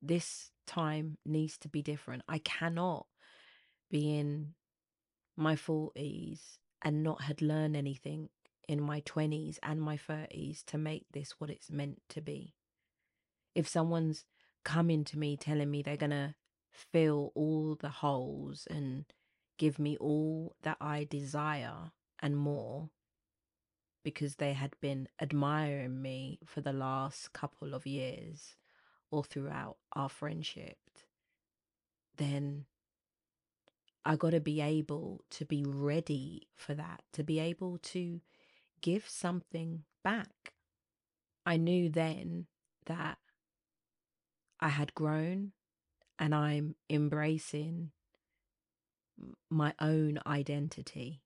This 0.00 0.52
time 0.64 1.18
needs 1.26 1.58
to 1.58 1.68
be 1.68 1.82
different. 1.82 2.22
I 2.28 2.38
cannot 2.38 3.06
be 3.90 4.16
in 4.16 4.54
my 5.36 5.56
40s 5.56 6.58
and 6.82 7.02
not 7.02 7.22
had 7.22 7.42
learned 7.42 7.76
anything 7.76 8.28
in 8.68 8.80
my 8.80 9.00
20s 9.00 9.58
and 9.62 9.80
my 9.82 9.96
30s 9.96 10.64
to 10.66 10.78
make 10.78 11.06
this 11.12 11.34
what 11.38 11.50
it's 11.50 11.70
meant 11.70 12.00
to 12.10 12.20
be. 12.20 12.54
If 13.56 13.66
someone's 13.66 14.24
coming 14.64 15.02
to 15.04 15.18
me 15.18 15.36
telling 15.36 15.70
me 15.70 15.82
they're 15.82 15.96
going 15.96 16.10
to 16.10 16.36
fill 16.70 17.32
all 17.34 17.74
the 17.74 17.88
holes 17.88 18.68
and 18.70 19.04
give 19.58 19.80
me 19.80 19.96
all 19.96 20.54
that 20.62 20.76
I 20.80 21.04
desire 21.04 21.90
and 22.20 22.36
more 22.36 22.90
because 24.02 24.36
they 24.36 24.52
had 24.52 24.74
been 24.80 25.08
admiring 25.20 26.00
me 26.00 26.38
for 26.44 26.60
the 26.60 26.72
last 26.72 27.32
couple 27.32 27.74
of 27.74 27.86
years 27.86 28.56
or 29.10 29.24
throughout 29.24 29.78
our 29.94 30.08
friendship, 30.08 30.78
then 32.16 32.66
I 34.04 34.14
got 34.14 34.30
to 34.30 34.40
be 34.40 34.60
able 34.60 35.24
to 35.30 35.44
be 35.44 35.64
ready 35.66 36.46
for 36.54 36.74
that, 36.74 37.02
to 37.14 37.24
be 37.24 37.40
able 37.40 37.78
to 37.78 38.20
give 38.80 39.08
something 39.08 39.82
back. 40.04 40.52
I 41.44 41.56
knew 41.56 41.88
then 41.90 42.46
that 42.86 43.18
I 44.60 44.68
had 44.68 44.94
grown 44.94 45.52
and 46.18 46.34
I'm 46.34 46.76
embracing 46.88 47.90
my 49.50 49.74
own 49.80 50.20
identity. 50.26 51.22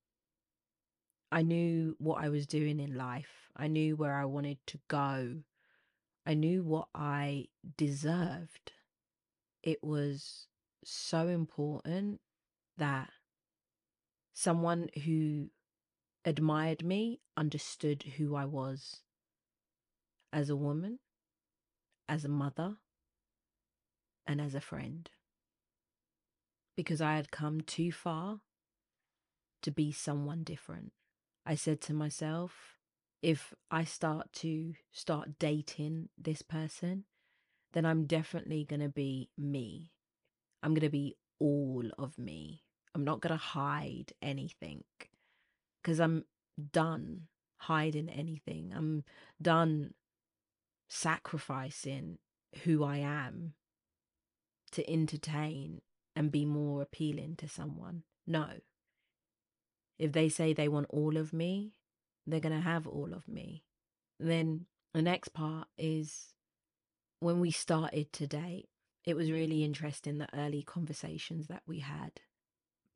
I 1.33 1.43
knew 1.43 1.95
what 1.99 2.23
I 2.23 2.29
was 2.29 2.47
doing 2.47 2.81
in 2.81 2.97
life. 2.97 3.51
I 3.57 3.69
knew 3.69 3.97
where 3.97 4.17
I 4.17 4.25
wanted 4.25 4.59
to 4.67 4.81
go. 4.89 5.43
I 6.27 6.35
knew 6.35 6.63
what 6.65 6.89
I 6.95 7.47
deserved. 7.77 8.73
It 9.63 9.79
was 9.83 10.47
so 10.85 11.29
important 11.29 12.21
that 12.77 13.11
someone 14.33 14.89
who 15.05 15.51
admired 16.25 16.85
me 16.85 17.21
understood 17.37 18.03
who 18.17 18.35
I 18.35 18.45
was 18.45 19.03
as 20.33 20.51
a 20.51 20.57
woman, 20.57 20.99
as 22.09 22.25
a 22.25 22.29
mother, 22.29 22.77
and 24.27 24.41
as 24.41 24.55
a 24.55 24.61
friend. 24.61 25.09
Because 26.77 27.01
I 27.01 27.17
had 27.17 27.31
come 27.31 27.61
too 27.61 27.93
far 27.93 28.41
to 29.63 29.71
be 29.71 29.93
someone 29.93 30.43
different. 30.43 30.93
I 31.51 31.57
said 31.57 31.81
to 31.81 31.93
myself, 31.93 32.79
if 33.23 33.53
I 33.73 33.83
start 33.83 34.33
to 34.35 34.75
start 34.93 35.41
dating 35.41 36.09
this 36.17 36.43
person, 36.43 37.07
then 37.73 37.85
I'm 37.85 38.05
definitely 38.07 38.65
going 38.65 38.83
to 38.83 38.89
be 38.89 39.31
me. 39.37 39.91
I'm 40.63 40.75
going 40.75 40.83
to 40.83 40.91
be 40.91 41.17
all 41.41 41.83
of 41.99 42.17
me. 42.17 42.63
I'm 42.95 43.03
not 43.03 43.21
going 43.21 43.33
to 43.33 43.45
hide 43.45 44.13
anything 44.23 44.85
because 45.83 45.99
I'm 45.99 46.25
done 46.71 47.23
hiding 47.57 48.09
anything. 48.09 48.73
I'm 48.73 49.03
done 49.43 49.95
sacrificing 50.89 52.19
who 52.63 52.85
I 52.85 52.99
am 52.99 53.55
to 54.71 54.89
entertain 54.89 55.81
and 56.15 56.31
be 56.31 56.45
more 56.45 56.81
appealing 56.81 57.35
to 57.39 57.49
someone. 57.49 58.05
No. 58.25 58.47
If 60.01 60.13
they 60.13 60.31
say 60.31 60.55
they 60.55 60.67
want 60.67 60.87
all 60.89 61.19
of 61.19 61.35
me, 61.35 61.75
they're 62.27 62.41
going 62.41 62.55
to 62.55 62.63
have 62.63 62.87
all 62.87 63.13
of 63.13 63.29
me. 63.29 63.65
Then 64.19 64.65
the 64.95 65.03
next 65.03 65.35
part 65.35 65.69
is 65.77 66.35
when 67.21 67.39
we 67.39 67.51
started 67.51 68.11
to 68.15 68.27
date, 68.27 68.71
it 69.05 69.15
was 69.15 69.31
really 69.31 69.63
interesting 69.63 70.17
the 70.17 70.35
early 70.35 70.63
conversations 70.63 71.49
that 71.49 71.65
we 71.67 71.81
had 71.81 72.13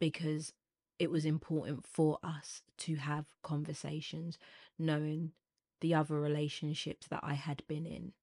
because 0.01 0.55
it 0.99 1.11
was 1.11 1.27
important 1.27 1.85
for 1.85 2.19
us 2.23 2.63
to 2.79 2.97
have 2.97 3.27
conversations, 3.43 4.39
knowing 4.79 5.33
the 5.83 5.93
other 5.93 6.19
relationships 6.19 7.07
that 7.09 7.21
I 7.23 7.35
had 7.35 7.63
been 7.69 7.85
in. 7.85 8.15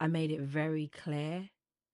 I 0.00 0.08
made 0.08 0.32
it 0.32 0.40
very 0.40 0.88
clear 0.88 1.50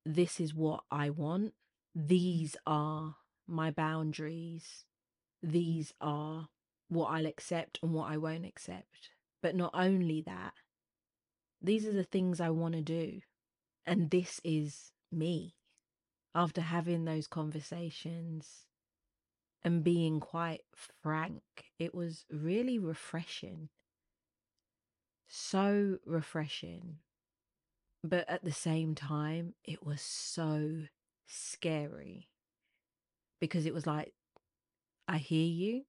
this 0.07 0.41
is 0.41 0.55
what 0.55 0.85
I 0.91 1.11
want. 1.11 1.53
These 1.95 2.57
are 2.67 3.17
my 3.47 3.71
boundaries. 3.71 4.87
These 5.43 5.93
are 6.01 6.49
what 6.89 7.07
I'll 7.07 7.27
accept 7.27 7.79
and 7.83 7.93
what 7.93 8.11
I 8.11 8.17
won't 8.17 8.47
accept. 8.47 9.11
But 9.43 9.57
not 9.57 9.73
only 9.75 10.21
that, 10.23 10.53
these 11.61 11.87
are 11.87 11.93
the 11.93 12.05
things 12.05 12.41
I 12.41 12.51
want 12.51 12.75
to 12.75 12.83
do. 12.83 13.21
And 13.87 14.11
this 14.11 14.41
is 14.45 14.93
me. 15.11 15.57
After 16.35 16.61
having 16.61 17.05
those 17.05 17.27
conversations, 17.27 18.67
and 19.65 19.85
being 19.85 20.21
quite 20.21 20.63
frank. 21.03 21.43
It 21.79 21.95
was 21.95 22.25
really 22.31 22.79
refreshing. 22.79 23.69
So 25.29 25.99
refreshing. 26.05 26.97
But 28.05 28.29
at 28.29 28.45
the 28.45 28.53
same 28.53 28.95
time, 28.95 29.55
it 29.65 29.85
was 29.85 30.01
so 30.01 30.83
scary 31.27 32.29
because 33.41 33.65
it 33.65 33.75
was 33.75 33.87
like, 33.87 34.13
I 35.13 35.19
hear 35.19 35.45
you 35.45 35.83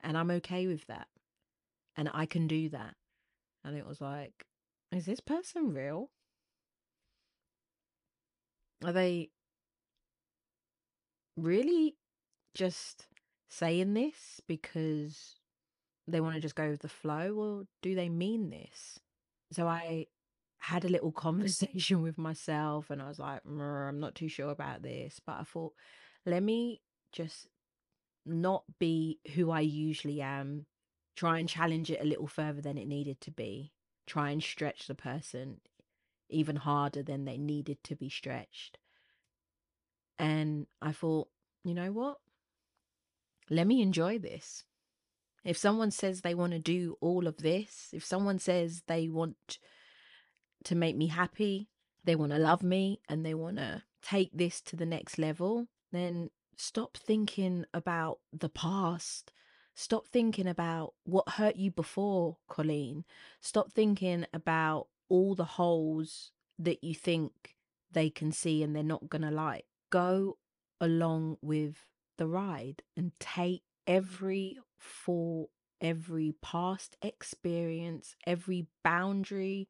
and 0.00 0.16
I'm 0.16 0.30
okay 0.30 0.68
with 0.68 0.86
that. 0.86 1.08
And 1.96 2.08
I 2.14 2.24
can 2.24 2.46
do 2.46 2.68
that. 2.68 2.94
And 3.64 3.76
it 3.76 3.84
was 3.84 4.00
like, 4.00 4.46
is 4.92 5.06
this 5.06 5.18
person 5.18 5.74
real? 5.74 6.08
Are 8.84 8.92
they 8.92 9.30
really 11.36 11.96
just 12.54 13.08
saying 13.48 13.94
this 13.94 14.40
because 14.46 15.34
they 16.06 16.20
want 16.20 16.36
to 16.36 16.40
just 16.40 16.54
go 16.54 16.70
with 16.70 16.82
the 16.82 16.88
flow 16.88 17.34
or 17.34 17.64
do 17.82 17.96
they 17.96 18.08
mean 18.08 18.50
this? 18.50 19.00
So 19.50 19.66
I 19.66 20.06
had 20.58 20.84
a 20.84 20.88
little 20.88 21.12
conversation 21.26 22.02
with 22.02 22.18
myself 22.18 22.88
and 22.88 23.02
I 23.02 23.08
was 23.08 23.18
like, 23.18 23.42
mm, 23.42 23.88
I'm 23.88 23.98
not 23.98 24.14
too 24.14 24.28
sure 24.28 24.50
about 24.50 24.82
this. 24.82 25.20
But 25.26 25.38
I 25.40 25.42
thought, 25.42 25.72
let 26.24 26.44
me 26.44 26.82
just 27.10 27.48
not 28.24 28.64
be 28.78 29.18
who 29.34 29.50
I 29.50 29.60
usually 29.60 30.20
am, 30.20 30.66
try 31.16 31.38
and 31.38 31.48
challenge 31.48 31.90
it 31.90 32.00
a 32.00 32.06
little 32.06 32.26
further 32.26 32.60
than 32.60 32.78
it 32.78 32.86
needed 32.86 33.20
to 33.22 33.30
be, 33.30 33.72
try 34.06 34.30
and 34.30 34.42
stretch 34.42 34.86
the 34.86 34.94
person 34.94 35.60
even 36.28 36.56
harder 36.56 37.02
than 37.02 37.24
they 37.24 37.36
needed 37.36 37.82
to 37.84 37.94
be 37.94 38.08
stretched. 38.08 38.78
And 40.18 40.66
I 40.80 40.92
thought, 40.92 41.28
you 41.64 41.74
know 41.74 41.92
what? 41.92 42.18
let 43.52 43.66
me 43.66 43.82
enjoy 43.82 44.18
this. 44.18 44.64
If 45.44 45.56
someone 45.56 45.90
says 45.90 46.20
they 46.20 46.34
want 46.34 46.52
to 46.52 46.58
do 46.58 46.96
all 47.00 47.26
of 47.26 47.38
this, 47.38 47.90
if 47.92 48.04
someone 48.04 48.38
says 48.38 48.82
they 48.86 49.08
want 49.08 49.58
to 50.64 50.74
make 50.74 50.96
me 50.96 51.08
happy, 51.08 51.68
they 52.04 52.16
want 52.16 52.32
to 52.32 52.38
love 52.38 52.62
me, 52.62 53.00
and 53.08 53.24
they 53.24 53.34
want 53.34 53.56
to 53.56 53.82
take 54.02 54.30
this 54.32 54.60
to 54.62 54.76
the 54.76 54.86
next 54.86 55.18
level, 55.18 55.66
then 55.90 56.30
stop 56.56 56.96
thinking 56.96 57.64
about 57.72 58.18
the 58.32 58.48
past. 58.48 59.32
Stop 59.74 60.06
thinking 60.06 60.46
about 60.46 60.94
what 61.04 61.28
hurt 61.30 61.56
you 61.56 61.70
before, 61.70 62.36
Coleen. 62.50 63.04
Stop 63.40 63.72
thinking 63.72 64.26
about 64.34 64.88
all 65.08 65.34
the 65.34 65.44
holes 65.44 66.30
that 66.58 66.84
you 66.84 66.94
think 66.94 67.56
they 67.90 68.10
can 68.10 68.32
see 68.32 68.62
and 68.62 68.74
they're 68.74 68.82
not 68.82 69.08
going 69.08 69.22
to 69.22 69.30
like. 69.30 69.64
Go 69.90 70.38
along 70.80 71.38
with 71.40 71.86
the 72.18 72.26
ride 72.26 72.82
and 72.96 73.12
take 73.18 73.62
every 73.86 74.58
for 74.78 75.48
every 75.80 76.34
past 76.42 76.96
experience, 77.02 78.14
every 78.26 78.66
boundary 78.84 79.68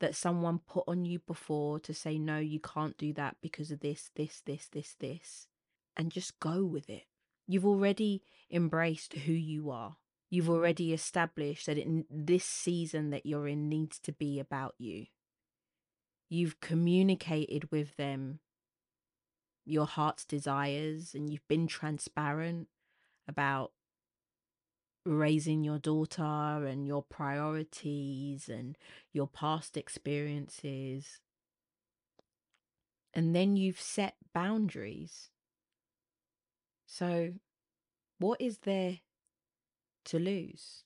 that 0.00 0.14
someone 0.14 0.58
put 0.58 0.84
on 0.86 1.04
you 1.04 1.18
before 1.20 1.80
to 1.80 1.94
say, 1.94 2.18
no, 2.18 2.38
you 2.38 2.60
can't 2.60 2.98
do 2.98 3.12
that 3.14 3.36
because 3.40 3.70
of 3.70 3.80
this, 3.80 4.10
this, 4.14 4.42
this, 4.44 4.68
this, 4.70 4.94
this, 5.00 5.46
and 5.96 6.10
just 6.10 6.38
go 6.40 6.64
with 6.64 6.88
it. 6.90 7.04
You've 7.46 7.66
already 7.66 8.22
embraced 8.50 9.14
who 9.14 9.32
you 9.32 9.70
are. 9.70 9.96
You've 10.28 10.50
already 10.50 10.92
established 10.92 11.66
that 11.66 11.78
in 11.78 12.04
this 12.10 12.44
season 12.44 13.10
that 13.10 13.26
you're 13.26 13.46
in 13.46 13.68
needs 13.68 13.98
to 14.00 14.12
be 14.12 14.40
about 14.40 14.74
you. 14.78 15.06
You've 16.28 16.60
communicated 16.60 17.70
with 17.70 17.96
them 17.96 18.40
your 19.64 19.86
heart's 19.86 20.24
desires 20.24 21.14
and 21.14 21.30
you've 21.30 21.46
been 21.48 21.66
transparent 21.66 22.68
about 23.28 23.72
raising 25.04 25.62
your 25.62 25.78
daughter 25.78 26.22
and 26.22 26.86
your 26.86 27.02
priorities 27.02 28.48
and 28.48 28.76
your 29.12 29.28
past 29.28 29.76
experiences. 29.76 31.20
And 33.14 33.34
then 33.34 33.56
you've 33.56 33.80
set 33.80 34.16
boundaries. 34.34 35.30
So, 36.86 37.34
what 38.18 38.40
is 38.40 38.58
there 38.58 39.00
to 40.06 40.18
lose? 40.18 40.84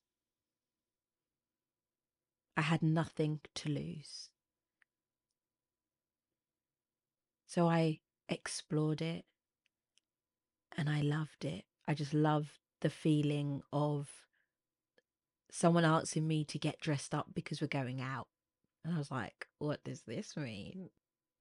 I 2.56 2.62
had 2.62 2.82
nothing 2.82 3.40
to 3.54 3.68
lose. 3.70 4.30
So 7.46 7.68
I 7.68 8.00
explored 8.28 9.02
it 9.02 9.24
and 10.76 10.88
I 10.88 11.00
loved 11.00 11.44
it. 11.44 11.64
I 11.88 11.94
just 11.94 12.14
loved 12.14 12.58
the 12.80 12.90
feeling 12.90 13.62
of 13.72 14.08
someone 15.50 15.84
asking 15.84 16.28
me 16.28 16.44
to 16.44 16.58
get 16.58 16.80
dressed 16.80 17.14
up 17.14 17.28
because 17.34 17.60
we're 17.60 17.66
going 17.66 18.00
out. 18.00 18.28
And 18.84 18.94
I 18.94 18.98
was 18.98 19.10
like, 19.10 19.48
what 19.58 19.82
does 19.84 20.02
this 20.02 20.36
mean? 20.36 20.90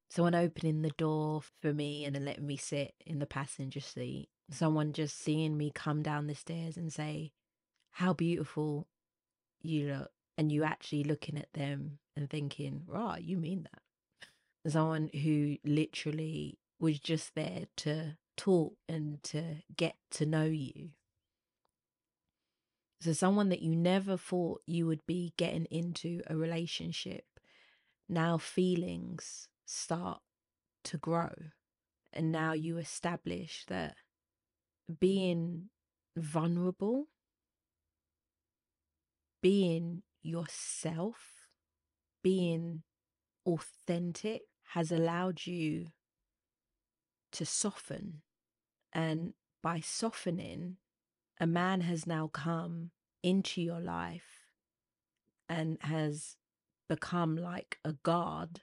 Someone 0.10 0.36
opening 0.36 0.82
the 0.82 0.90
door 0.92 1.42
for 1.62 1.74
me 1.74 2.06
and 2.06 2.16
then 2.16 2.26
letting 2.26 2.48
me 2.48 2.58
sit 2.58 2.94
in 3.06 3.20
the 3.20 3.26
passenger 3.26 3.80
seat. 3.80 4.30
Someone 4.52 4.94
just 4.94 5.20
seeing 5.20 5.58
me 5.58 5.72
come 5.74 6.02
down 6.02 6.28
the 6.28 6.36
stairs 6.36 6.76
and 6.76 6.92
say, 6.92 7.32
how 7.92 8.14
beautiful 8.14 8.88
you 9.62 9.94
look. 9.94 10.12
And 10.38 10.52
you 10.52 10.64
actually 10.64 11.04
looking 11.04 11.38
at 11.38 11.52
them 11.54 12.00
and 12.16 12.30
thinking, 12.30 12.84
right, 12.88 13.22
you 13.22 13.36
mean 13.36 13.68
that. 13.72 14.72
Someone 14.72 15.10
who 15.14 15.58
literally 15.66 16.60
was 16.80 17.00
just 17.00 17.36
there 17.36 17.66
to 17.78 18.16
talk 18.38 18.74
and 18.88 19.22
to 19.24 19.58
get 19.76 19.96
to 20.12 20.26
know 20.26 20.46
you. 20.46 20.92
So, 23.02 23.12
someone 23.14 23.50
that 23.50 23.62
you 23.62 23.76
never 23.76 24.16
thought 24.18 24.62
you 24.66 24.86
would 24.88 25.06
be 25.06 25.34
getting 25.38 25.66
into 25.66 26.22
a 26.28 26.36
relationship, 26.36 27.26
now 28.08 28.38
feelings 28.38 29.50
start 29.66 30.22
to 30.86 30.98
grow. 30.98 31.32
And 32.14 32.32
now 32.32 32.54
you 32.54 32.78
establish 32.78 33.66
that 33.68 33.96
being 35.00 35.70
vulnerable, 36.16 37.08
being 39.42 40.02
yourself, 40.22 41.48
being 42.24 42.84
authentic 43.46 44.42
has 44.74 44.92
allowed 44.92 45.46
you 45.46 45.88
to 47.32 47.46
soften. 47.46 48.22
And 48.92 49.34
by 49.62 49.80
softening, 49.80 50.78
a 51.40 51.48
man 51.48 51.82
has 51.82 52.08
now 52.08 52.28
come 52.28 52.92
into 53.22 53.62
your 53.62 53.80
life 53.80 54.48
and 55.48 55.78
has 55.82 56.36
become 56.88 57.36
like 57.36 57.78
a 57.86 57.94
guard 57.94 58.62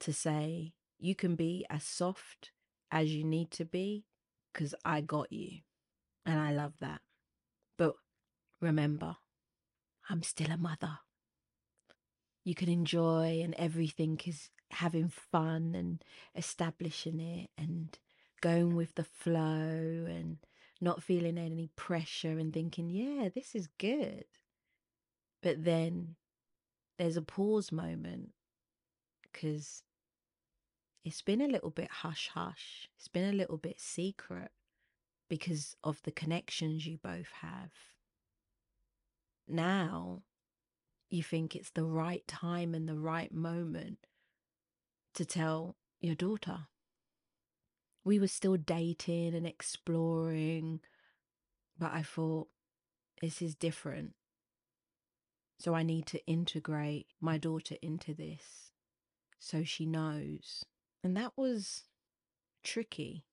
to 0.00 0.12
say, 0.12 0.74
you 0.98 1.14
can 1.14 1.34
be 1.34 1.64
as 1.70 1.84
soft 1.84 2.52
as 2.90 3.14
you 3.14 3.24
need 3.24 3.50
to 3.50 3.64
be 3.64 4.04
because 4.56 4.74
I 4.84 5.02
got 5.02 5.30
you. 5.32 5.58
And 6.24 6.40
I 6.40 6.52
love 6.52 6.72
that. 6.80 7.02
But 7.76 7.94
remember, 8.60 9.16
I'm 10.08 10.22
still 10.22 10.50
a 10.50 10.56
mother. 10.56 10.98
You 12.42 12.54
can 12.54 12.68
enjoy, 12.68 13.40
and 13.42 13.54
everything 13.54 14.18
is 14.24 14.50
having 14.70 15.08
fun 15.08 15.74
and 15.74 16.02
establishing 16.34 17.20
it 17.20 17.50
and 17.58 17.96
going 18.40 18.74
with 18.74 18.94
the 18.94 19.04
flow 19.04 20.06
and 20.08 20.38
not 20.80 21.02
feeling 21.02 21.38
any 21.38 21.70
pressure 21.76 22.38
and 22.38 22.52
thinking, 22.52 22.88
yeah, 22.88 23.28
this 23.34 23.54
is 23.54 23.68
good. 23.78 24.24
But 25.42 25.64
then 25.64 26.16
there's 26.98 27.16
a 27.16 27.22
pause 27.22 27.70
moment 27.70 28.30
because 29.22 29.82
it's 31.06 31.22
been 31.22 31.40
a 31.40 31.46
little 31.46 31.70
bit 31.70 31.88
hush 31.88 32.30
hush. 32.34 32.88
It's 32.98 33.06
been 33.06 33.32
a 33.32 33.36
little 33.36 33.58
bit 33.58 33.80
secret 33.80 34.50
because 35.28 35.76
of 35.84 36.02
the 36.02 36.10
connections 36.10 36.84
you 36.84 36.98
both 36.98 37.30
have. 37.42 37.70
Now 39.46 40.22
you 41.08 41.22
think 41.22 41.54
it's 41.54 41.70
the 41.70 41.84
right 41.84 42.26
time 42.26 42.74
and 42.74 42.88
the 42.88 42.98
right 42.98 43.32
moment 43.32 43.98
to 45.14 45.24
tell 45.24 45.76
your 46.00 46.16
daughter. 46.16 46.66
We 48.02 48.18
were 48.18 48.26
still 48.26 48.56
dating 48.56 49.36
and 49.36 49.46
exploring, 49.46 50.80
but 51.78 51.92
I 51.92 52.02
thought 52.02 52.48
this 53.20 53.40
is 53.40 53.54
different. 53.54 54.14
So 55.60 55.72
I 55.72 55.84
need 55.84 56.06
to 56.06 56.26
integrate 56.26 57.06
my 57.20 57.38
daughter 57.38 57.76
into 57.80 58.12
this 58.12 58.72
so 59.38 59.62
she 59.62 59.86
knows. 59.86 60.64
And 61.06 61.16
that 61.16 61.34
was 61.36 61.84
tricky. 62.64 63.26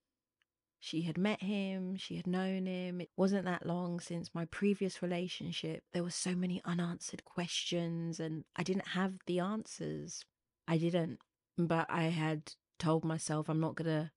She 0.79 1.01
had 1.01 1.17
met 1.17 1.41
him, 1.41 1.95
she 1.95 2.17
had 2.17 2.27
known 2.27 2.67
him. 2.67 3.01
It 3.01 3.09
wasn't 3.17 3.45
that 3.45 3.65
long 3.65 3.99
since 3.99 4.35
my 4.35 4.45
previous 4.45 5.01
relationship. 5.01 5.81
There 5.91 6.03
were 6.03 6.11
so 6.11 6.35
many 6.35 6.61
unanswered 6.65 7.25
questions, 7.25 8.19
and 8.19 8.43
I 8.55 8.61
didn't 8.61 8.89
have 8.89 9.13
the 9.25 9.39
answers. 9.39 10.23
I 10.67 10.77
didn't. 10.77 11.17
But 11.57 11.87
I 11.89 12.03
had 12.03 12.53
told 12.77 13.03
myself 13.03 13.49
I'm 13.49 13.59
not 13.59 13.73
going 13.73 13.89
to 13.89 14.11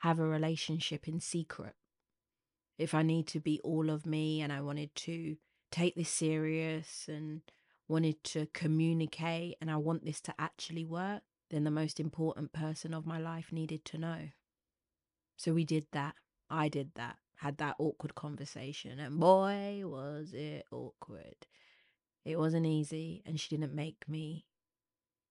have 0.00 0.18
a 0.18 0.26
relationship 0.26 1.06
in 1.06 1.20
secret. 1.20 1.74
If 2.78 2.94
I 2.94 3.02
need 3.02 3.26
to 3.26 3.40
be 3.40 3.60
all 3.62 3.90
of 3.90 4.06
me 4.06 4.40
and 4.40 4.50
I 4.50 4.62
wanted 4.62 4.94
to 4.94 5.36
take 5.70 5.96
this 5.96 6.08
serious 6.08 7.08
and 7.08 7.42
wanted 7.88 8.24
to 8.24 8.46
communicate 8.54 9.56
and 9.60 9.70
I 9.70 9.76
want 9.76 10.06
this 10.06 10.22
to 10.22 10.34
actually 10.38 10.86
work, 10.86 11.20
then 11.52 11.64
the 11.64 11.70
most 11.70 12.00
important 12.00 12.52
person 12.52 12.94
of 12.94 13.06
my 13.06 13.18
life 13.18 13.52
needed 13.52 13.84
to 13.84 13.98
know. 13.98 14.30
So 15.36 15.52
we 15.52 15.64
did 15.64 15.86
that. 15.92 16.14
I 16.48 16.68
did 16.68 16.92
that. 16.94 17.16
Had 17.36 17.58
that 17.58 17.76
awkward 17.78 18.14
conversation. 18.14 18.98
And 18.98 19.20
boy, 19.20 19.82
was 19.84 20.32
it 20.32 20.64
awkward. 20.72 21.46
It 22.24 22.38
wasn't 22.38 22.66
easy. 22.66 23.22
And 23.26 23.38
she 23.38 23.54
didn't 23.54 23.74
make 23.74 24.08
me 24.08 24.46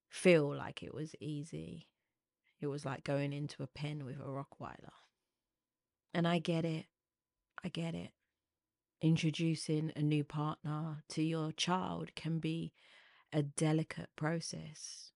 feel 0.10 0.54
like 0.54 0.84
it 0.84 0.94
was 0.94 1.16
easy. 1.20 1.88
It 2.60 2.68
was 2.68 2.86
like 2.86 3.04
going 3.04 3.34
into 3.34 3.64
a 3.64 3.68
pen 3.68 4.06
with 4.06 4.18
a 4.18 4.24
Rottweiler. 4.24 4.94
And 6.14 6.28
I 6.28 6.40
get 6.40 6.66
it. 6.66 6.86
I 7.64 7.70
get 7.70 7.96
it. 7.96 8.12
Introducing 9.02 9.92
a 9.96 10.02
new 10.02 10.24
partner 10.24 11.04
to 11.10 11.24
your 11.24 11.52
child 11.52 12.14
can 12.16 12.38
be 12.38 12.74
a 13.34 13.42
delicate 13.42 14.10
process. 14.16 15.11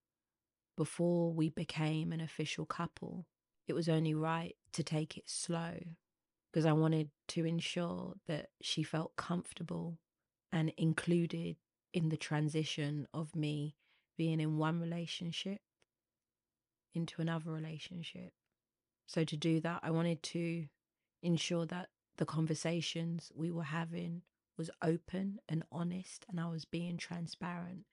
Before 0.76 1.32
we 1.34 1.50
became 1.50 2.12
an 2.12 2.22
official 2.22 2.66
couple, 2.66 3.26
it 3.68 3.74
was 3.74 3.90
only 3.90 4.14
right 4.14 4.56
to 4.74 4.84
take 4.84 5.18
it 5.18 5.30
slow 5.30 5.80
because 6.52 6.66
I 6.66 6.74
wanted 6.74 7.10
to 7.30 7.46
ensure 7.46 8.14
that 8.28 8.50
she 8.62 8.84
felt 8.84 9.16
comfortable 9.16 10.00
and 10.52 10.72
included 10.78 11.58
in 11.94 12.10
the 12.10 12.18
transition 12.18 13.08
of 13.14 13.36
me 13.36 13.76
being 14.18 14.40
in 14.40 14.58
one 14.58 14.80
relationship 14.80 15.60
into 16.94 17.22
another 17.22 17.52
relationship. 17.52 18.32
So, 19.06 19.24
to 19.24 19.38
do 19.38 19.60
that, 19.62 19.82
I 19.84 19.92
wanted 19.92 20.24
to 20.24 20.66
ensure 21.22 21.66
that 21.66 21.90
the 22.18 22.26
conversations 22.26 23.32
we 23.36 23.52
were 23.52 23.64
having 23.64 24.22
was 24.58 24.72
open 24.82 25.40
and 25.50 25.64
honest 25.72 26.26
and 26.30 26.40
I 26.40 26.48
was 26.48 26.66
being 26.66 26.98
transparent. 26.98 27.86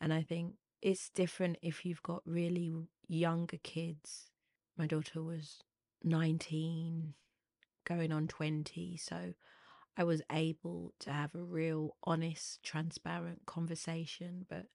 And 0.00 0.12
I 0.12 0.22
think 0.22 0.54
it's 0.82 1.08
different 1.10 1.58
if 1.62 1.86
you've 1.86 2.02
got 2.02 2.22
really 2.26 2.72
younger 3.08 3.58
kids. 3.62 4.26
My 4.76 4.86
daughter 4.86 5.22
was 5.22 5.60
19, 6.02 7.14
going 7.84 8.12
on 8.12 8.26
20. 8.26 8.96
So 8.96 9.34
I 9.96 10.04
was 10.04 10.22
able 10.30 10.92
to 11.00 11.12
have 11.12 11.34
a 11.34 11.42
real 11.42 11.96
honest, 12.02 12.62
transparent 12.62 13.46
conversation. 13.46 14.44
But 14.48 14.66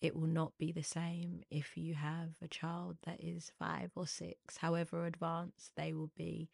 it 0.00 0.16
will 0.16 0.28
not 0.28 0.52
be 0.58 0.72
the 0.72 0.82
same 0.82 1.42
if 1.50 1.76
you 1.76 1.94
have 1.94 2.30
a 2.42 2.48
child 2.48 2.96
that 3.04 3.22
is 3.22 3.52
five 3.58 3.90
or 3.94 4.06
six, 4.06 4.58
however 4.58 5.06
advanced 5.06 5.72
they 5.76 5.92
will 5.92 6.10
be. 6.16 6.50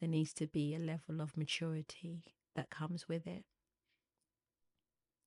There 0.00 0.08
needs 0.08 0.34
to 0.34 0.46
be 0.46 0.74
a 0.74 0.78
level 0.78 1.20
of 1.20 1.36
maturity 1.36 2.24
that 2.56 2.68
comes 2.68 3.08
with 3.08 3.26
it. 3.26 3.44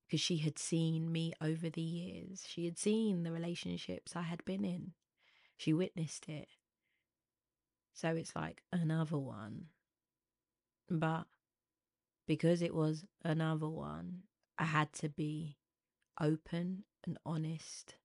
Because 0.08 0.22
she 0.22 0.38
had 0.38 0.58
seen 0.58 1.12
me 1.12 1.34
over 1.38 1.68
the 1.68 1.82
years, 1.82 2.42
she 2.48 2.64
had 2.64 2.78
seen 2.78 3.24
the 3.24 3.30
relationships 3.30 4.16
I 4.16 4.22
had 4.22 4.42
been 4.46 4.64
in, 4.64 4.92
she 5.58 5.74
witnessed 5.74 6.30
it. 6.30 6.48
So 7.92 8.10
it's 8.16 8.34
like 8.34 8.62
another 8.72 9.18
one. 9.18 9.66
But 10.88 11.26
because 12.26 12.62
it 12.62 12.74
was 12.74 13.04
another 13.22 13.68
one, 13.68 14.22
I 14.58 14.64
had 14.64 14.94
to 14.94 15.10
be 15.10 15.58
open 16.18 16.84
and 17.04 17.18
honest. 17.26 17.96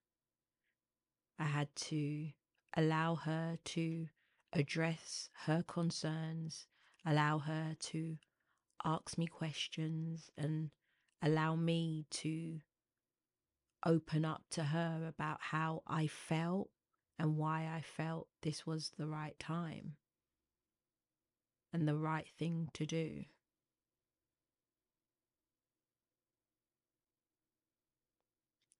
I 1.40 1.46
had 1.46 1.74
to 1.76 2.30
allow 2.76 3.16
her 3.16 3.58
to 3.64 4.08
address 4.52 5.30
her 5.46 5.64
concerns, 5.66 6.68
allow 7.06 7.40
her 7.40 7.76
to 7.80 8.18
ask 8.84 9.18
me 9.18 9.28
questions, 9.28 10.30
and 10.38 10.70
allow 11.24 11.56
me 11.56 12.06
to 12.12 12.60
open 13.86 14.26
up 14.26 14.44
to 14.52 14.64
her 14.64 15.06
about 15.08 15.38
how 15.40 15.82
I 15.88 16.08
felt 16.08 16.70
and 17.18 17.38
why 17.38 17.70
I 17.74 17.82
felt 17.82 18.28
this 18.42 18.68
was 18.68 18.92
the 18.98 19.08
right 19.08 19.38
time 19.40 19.94
and 21.72 21.88
the 21.88 21.96
right 21.96 22.28
thing 22.38 22.70
to 22.74 22.86
do. 22.86 23.24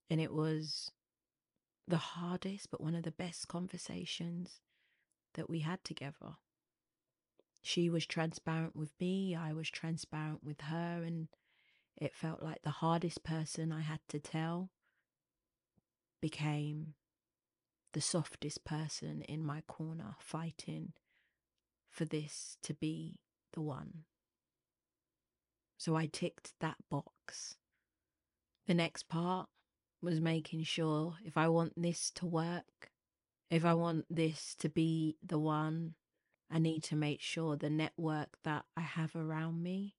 And 0.10 0.20
it 0.22 0.34
was 0.34 0.92
the 1.88 1.98
hardest, 1.98 2.70
but 2.70 2.82
one 2.82 2.94
of 2.94 3.04
the 3.04 3.12
best 3.12 3.48
conversations 3.48 4.60
that 5.34 5.50
we 5.50 5.60
had 5.60 5.84
together. 5.84 6.36
She 7.62 7.90
was 7.90 8.06
transparent 8.06 8.76
with 8.76 8.92
me, 9.00 9.36
I 9.36 9.54
was 9.54 9.70
transparent 9.70 10.44
with 10.44 10.62
her, 10.62 11.02
and 11.04 11.30
it 11.98 12.16
felt 12.16 12.42
like 12.42 12.62
the 12.64 12.70
hardest 12.70 13.24
person 13.24 13.72
I 13.72 13.82
had 13.82 14.00
to 14.10 14.20
tell 14.20 14.70
became 16.22 16.94
the 17.94 18.02
softest 18.02 18.66
person 18.66 19.22
in 19.24 19.44
my 19.44 19.62
corner 19.68 20.16
fighting 20.20 20.94
for 21.92 22.06
this 22.06 22.58
to 22.64 22.74
be 22.74 23.20
the 23.54 23.62
one. 23.62 24.06
So 25.78 25.96
I 25.96 26.08
ticked 26.08 26.54
that 26.60 26.78
box. 26.90 27.56
The 28.68 28.74
next 28.74 29.10
part 29.10 29.48
was 30.02 30.20
making 30.20 30.64
sure 30.64 31.16
if 31.24 31.38
I 31.38 31.48
want 31.50 31.74
this 31.76 32.10
to 32.16 32.26
work, 32.26 32.92
if 33.50 33.64
I 33.64 33.74
want 33.74 34.06
this 34.10 34.56
to 34.60 34.70
be 34.70 35.18
the 35.22 35.40
one, 35.40 35.96
I 36.50 36.60
need 36.60 36.84
to 36.86 36.96
make 36.96 37.22
sure 37.22 37.56
the 37.56 37.70
network 37.70 38.38
that 38.44 38.66
I 38.76 38.82
have 38.82 39.16
around 39.16 39.62
me 39.62 39.96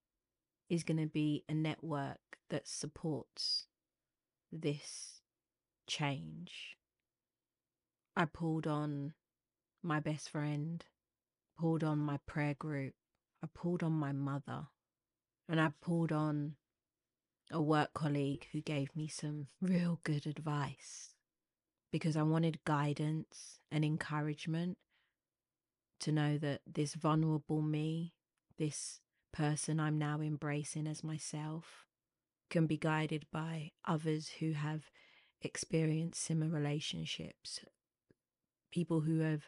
is 0.75 0.83
going 0.83 0.99
to 1.01 1.07
be 1.07 1.45
a 1.49 1.55
network 1.55 2.19
that 2.51 2.67
supports 2.67 3.67
this 4.53 5.21
change. 5.87 6.77
I 8.17 8.25
pulled 8.25 8.67
on 8.67 9.15
my 9.83 10.01
best 10.01 10.31
friend, 10.31 10.85
pulled 11.59 11.85
on 11.85 11.99
my 11.99 12.19
prayer 12.27 12.55
group, 12.55 12.95
I 13.43 13.49
pulled 13.55 13.83
on 13.83 13.93
my 13.93 14.13
mother, 14.13 14.67
and 15.49 15.61
I 15.61 15.71
pulled 15.81 16.13
on 16.13 16.57
a 17.51 17.61
work 17.61 17.93
colleague 17.95 18.47
who 18.53 18.61
gave 18.61 18.95
me 18.97 19.07
some 19.07 19.47
real 19.61 20.01
good 20.03 20.27
advice 20.27 21.11
because 21.93 22.17
I 22.17 22.23
wanted 22.23 22.65
guidance 22.65 23.61
and 23.71 23.85
encouragement 23.85 24.79
to 26.01 26.11
know 26.11 26.37
that 26.39 26.63
this 26.67 26.95
vulnerable 26.95 27.63
me, 27.63 28.15
this 28.59 29.01
person 29.35 29.81
I'm 29.81 29.99
now 29.99 30.21
embracing 30.21 30.87
as 30.87 31.05
myself, 31.05 31.85
can 32.51 32.67
be 32.67 32.77
guided 32.77 33.27
by 33.33 33.73
others 33.85 34.29
who 34.39 34.53
have 34.53 34.85
experienced 35.43 36.23
similar 36.23 36.51
relationships, 36.51 37.61
people 38.73 39.01
who 39.01 39.19
have 39.21 39.43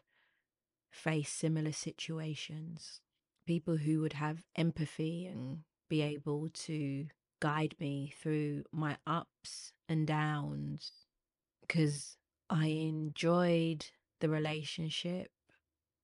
faced 0.90 1.38
similar 1.38 1.72
situations, 1.72 3.00
people 3.46 3.76
who 3.76 4.00
would 4.00 4.14
have 4.14 4.44
empathy 4.56 5.26
and 5.26 5.60
be 5.88 6.02
able 6.02 6.48
to 6.52 7.06
guide 7.40 7.74
me 7.78 8.12
through 8.20 8.64
my 8.72 8.96
ups 9.06 9.72
and 9.88 10.06
downs 10.06 10.90
because 11.60 12.16
I 12.48 12.66
enjoyed 12.66 13.86
the 14.20 14.28
relationship, 14.28 15.30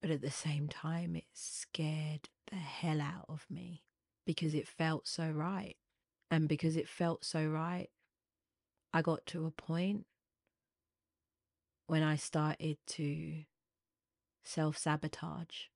but 0.03 0.11
at 0.11 0.21
the 0.21 0.31
same 0.31 0.69
time, 0.69 1.15
it 1.15 1.25
scared 1.33 2.29
the 2.51 2.57
hell 2.57 3.01
out 3.01 3.27
of 3.29 3.47
me 3.49 3.85
because 4.27 4.53
it 4.53 4.67
felt 4.67 5.07
so 5.07 5.31
right. 5.31 5.77
And 6.29 6.49
because 6.49 6.77
it 6.77 6.89
felt 6.89 7.25
so 7.25 7.47
right, 7.47 7.89
I 8.93 9.01
got 9.01 9.25
to 9.27 9.47
a 9.47 9.51
point 9.51 10.07
when 11.87 12.03
I 12.03 12.17
started 12.17 12.79
to 12.89 13.45
self 14.43 14.77
sabotage. 14.77 15.67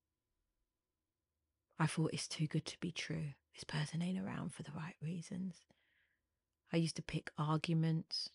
I 1.79 1.87
thought 1.87 2.11
it's 2.13 2.27
too 2.27 2.49
good 2.49 2.65
to 2.67 2.81
be 2.81 2.91
true. 2.91 3.35
This 3.55 3.65
person 3.65 4.03
ain't 4.03 4.19
around 4.19 4.53
for 4.53 4.63
the 4.65 4.73
right 4.75 4.97
reasons. 5.01 5.57
I 6.73 6.79
used 6.79 6.97
to 6.97 7.03
pick 7.03 7.31
arguments 7.39 8.31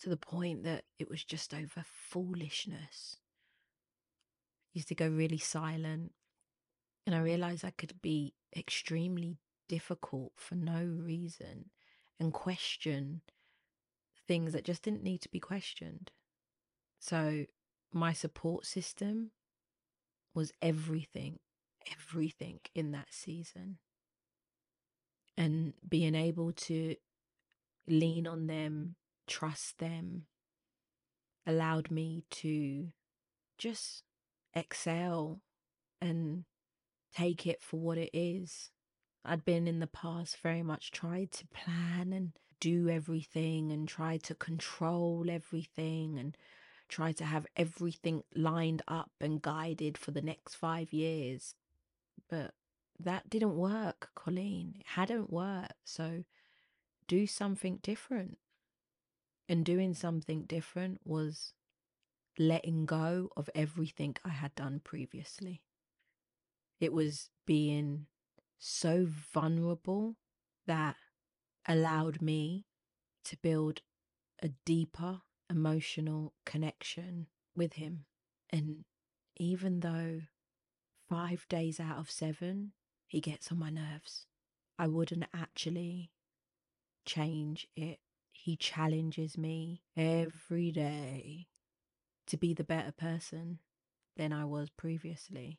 to 0.00 0.08
the 0.08 0.16
point 0.16 0.62
that 0.62 0.84
it 0.98 1.10
was 1.10 1.24
just 1.24 1.52
over 1.52 1.84
foolishness. 1.84 3.16
Used 4.72 4.88
to 4.88 4.94
go 4.94 5.08
really 5.08 5.38
silent, 5.38 6.12
and 7.06 7.14
I 7.14 7.20
realized 7.20 7.64
I 7.64 7.72
could 7.72 8.00
be 8.00 8.34
extremely 8.56 9.38
difficult 9.68 10.32
for 10.36 10.54
no 10.54 10.82
reason 10.82 11.70
and 12.18 12.32
question 12.32 13.22
things 14.26 14.52
that 14.52 14.64
just 14.64 14.82
didn't 14.82 15.02
need 15.02 15.20
to 15.22 15.28
be 15.28 15.40
questioned. 15.40 16.10
So, 16.98 17.46
my 17.92 18.12
support 18.12 18.66
system 18.66 19.32
was 20.34 20.52
everything, 20.62 21.40
everything 21.90 22.60
in 22.74 22.92
that 22.92 23.08
season 23.10 23.78
and 25.40 25.72
being 25.88 26.14
able 26.14 26.52
to 26.52 26.94
lean 27.88 28.26
on 28.26 28.46
them, 28.46 28.94
trust 29.26 29.78
them, 29.78 30.26
allowed 31.46 31.90
me 31.90 32.24
to 32.30 32.88
just 33.56 34.04
excel 34.54 35.40
and 36.00 36.44
take 37.14 37.46
it 37.46 37.62
for 37.62 37.78
what 37.78 37.98
it 37.98 38.10
is. 38.12 38.70
I'd 39.24 39.44
been 39.44 39.66
in 39.66 39.80
the 39.80 39.86
past 39.86 40.38
very 40.38 40.62
much 40.62 40.90
tried 40.90 41.32
to 41.32 41.46
plan 41.48 42.12
and 42.12 42.32
do 42.58 42.88
everything 42.88 43.72
and 43.72 43.88
try 43.88 44.16
to 44.18 44.34
control 44.34 45.26
everything 45.30 46.18
and 46.18 46.36
try 46.88 47.12
to 47.12 47.24
have 47.24 47.46
everything 47.56 48.22
lined 48.34 48.82
up 48.88 49.10
and 49.20 49.42
guided 49.42 49.96
for 49.96 50.10
the 50.10 50.22
next 50.22 50.54
five 50.54 50.92
years. 50.92 51.54
But 52.28 52.52
that 52.98 53.30
didn't 53.30 53.56
work, 53.56 54.10
Coleen. 54.16 54.80
It 54.80 54.86
hadn't 54.86 55.32
worked. 55.32 55.74
So 55.84 56.24
do 57.08 57.26
something 57.26 57.78
different. 57.82 58.38
And 59.48 59.64
doing 59.64 59.94
something 59.94 60.44
different 60.44 61.00
was 61.04 61.54
letting 62.40 62.86
go 62.86 63.28
of 63.36 63.50
everything 63.54 64.16
I 64.24 64.30
had 64.30 64.54
done 64.54 64.80
previously. 64.82 65.60
It 66.80 66.90
was 66.90 67.28
being 67.46 68.06
so 68.58 69.06
vulnerable 69.06 70.16
that 70.66 70.96
allowed 71.68 72.22
me 72.22 72.64
to 73.26 73.36
build 73.36 73.82
a 74.42 74.48
deeper 74.64 75.20
emotional 75.50 76.32
connection 76.46 77.26
with 77.54 77.74
him. 77.74 78.06
And 78.48 78.86
even 79.36 79.80
though 79.80 80.22
five 81.10 81.44
days 81.50 81.78
out 81.78 81.98
of 81.98 82.10
seven, 82.10 82.72
he 83.06 83.20
gets 83.20 83.52
on 83.52 83.58
my 83.58 83.68
nerves. 83.68 84.24
I 84.78 84.86
wouldn't 84.86 85.26
actually 85.34 86.10
change 87.04 87.66
it. 87.76 87.98
He 88.32 88.56
challenges 88.56 89.36
me 89.36 89.82
every 89.94 90.72
day 90.72 91.48
to 92.30 92.36
be 92.36 92.54
the 92.54 92.64
better 92.64 92.92
person 92.92 93.58
than 94.16 94.32
I 94.32 94.44
was 94.44 94.70
previously. 94.70 95.58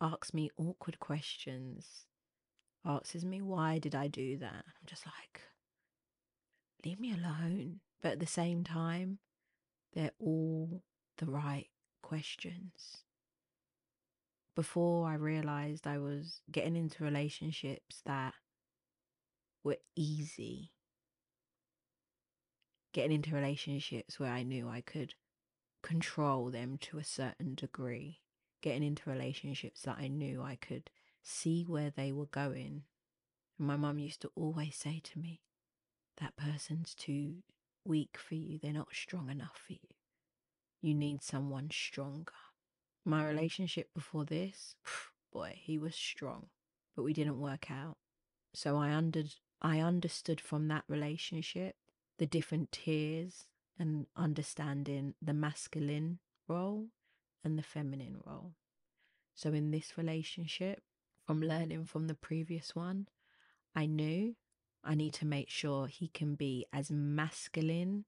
Asks 0.00 0.32
me 0.32 0.50
awkward 0.56 1.00
questions. 1.00 2.06
Asks 2.84 3.24
me, 3.24 3.42
why 3.42 3.78
did 3.78 3.94
I 3.94 4.06
do 4.06 4.36
that? 4.38 4.64
I'm 4.66 4.86
just 4.86 5.04
like, 5.06 5.42
leave 6.84 7.00
me 7.00 7.12
alone. 7.12 7.80
But 8.00 8.12
at 8.12 8.20
the 8.20 8.26
same 8.26 8.62
time, 8.62 9.18
they're 9.92 10.12
all 10.20 10.82
the 11.18 11.26
right 11.26 11.68
questions 12.02 12.98
before 14.54 15.08
I 15.08 15.14
realized 15.14 15.86
I 15.86 15.98
was 15.98 16.40
getting 16.50 16.76
into 16.76 17.04
relationships 17.04 18.02
that 18.06 18.34
were 19.64 19.78
easy. 19.96 20.70
Getting 22.92 23.12
into 23.12 23.34
relationships 23.34 24.20
where 24.20 24.30
I 24.30 24.42
knew 24.44 24.68
I 24.68 24.80
could 24.80 25.14
control 25.86 26.50
them 26.50 26.76
to 26.78 26.98
a 26.98 27.04
certain 27.04 27.54
degree. 27.54 28.18
Getting 28.60 28.82
into 28.82 29.08
relationships 29.08 29.82
that 29.82 29.98
I 30.00 30.08
knew 30.08 30.42
I 30.42 30.56
could 30.56 30.90
see 31.22 31.62
where 31.62 31.90
they 31.90 32.10
were 32.10 32.26
going. 32.26 32.82
And 33.58 33.68
my 33.68 33.76
mum 33.76 34.00
used 34.00 34.20
to 34.22 34.32
always 34.34 34.74
say 34.74 35.00
to 35.04 35.18
me, 35.20 35.42
that 36.20 36.36
person's 36.36 36.92
too 36.94 37.44
weak 37.84 38.18
for 38.18 38.34
you. 38.34 38.58
They're 38.58 38.72
not 38.72 38.88
strong 38.94 39.30
enough 39.30 39.60
for 39.64 39.74
you. 39.74 39.94
You 40.82 40.94
need 40.94 41.22
someone 41.22 41.68
stronger. 41.70 42.32
My 43.04 43.24
relationship 43.24 43.90
before 43.94 44.24
this, 44.24 44.74
boy, 45.32 45.54
he 45.62 45.78
was 45.78 45.94
strong. 45.94 46.46
but 46.96 47.02
we 47.04 47.12
didn't 47.12 47.38
work 47.38 47.70
out. 47.70 47.98
So 48.54 48.78
I 48.78 48.92
under 48.92 49.24
I 49.60 49.80
understood 49.80 50.40
from 50.40 50.68
that 50.68 50.84
relationship 50.88 51.76
the 52.18 52.26
different 52.26 52.72
tiers 52.72 53.46
and 53.78 54.06
understanding 54.16 55.14
the 55.20 55.34
masculine 55.34 56.18
role 56.48 56.86
and 57.44 57.58
the 57.58 57.62
feminine 57.62 58.20
role. 58.26 58.52
So 59.34 59.52
in 59.52 59.70
this 59.70 59.98
relationship, 59.98 60.82
from 61.26 61.40
learning 61.40 61.84
from 61.84 62.06
the 62.06 62.14
previous 62.14 62.74
one, 62.74 63.08
I 63.74 63.86
knew 63.86 64.36
I 64.82 64.94
need 64.94 65.12
to 65.14 65.26
make 65.26 65.50
sure 65.50 65.88
he 65.88 66.08
can 66.08 66.36
be 66.36 66.64
as 66.72 66.90
masculine 66.90 68.04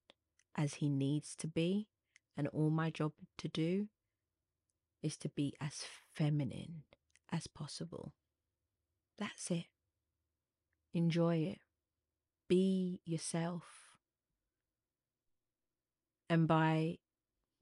as 0.57 0.75
he 0.75 0.89
needs 0.89 1.35
to 1.37 1.49
be. 1.49 1.89
And 2.37 2.47
all 2.49 2.71
my 2.71 2.91
job 2.91 3.13
to 3.39 3.49
do 3.49 3.89
is 5.03 5.17
to 5.19 5.29
be 5.29 5.55
as 5.61 5.85
feminine 6.15 6.85
as 7.33 7.49
possible. 7.49 8.13
That's 9.19 9.51
it. 9.51 9.67
Enjoy 10.95 11.37
it. 11.39 11.59
Be 12.49 13.01
yourself. 13.05 13.88
And 16.29 16.47
by 16.47 16.99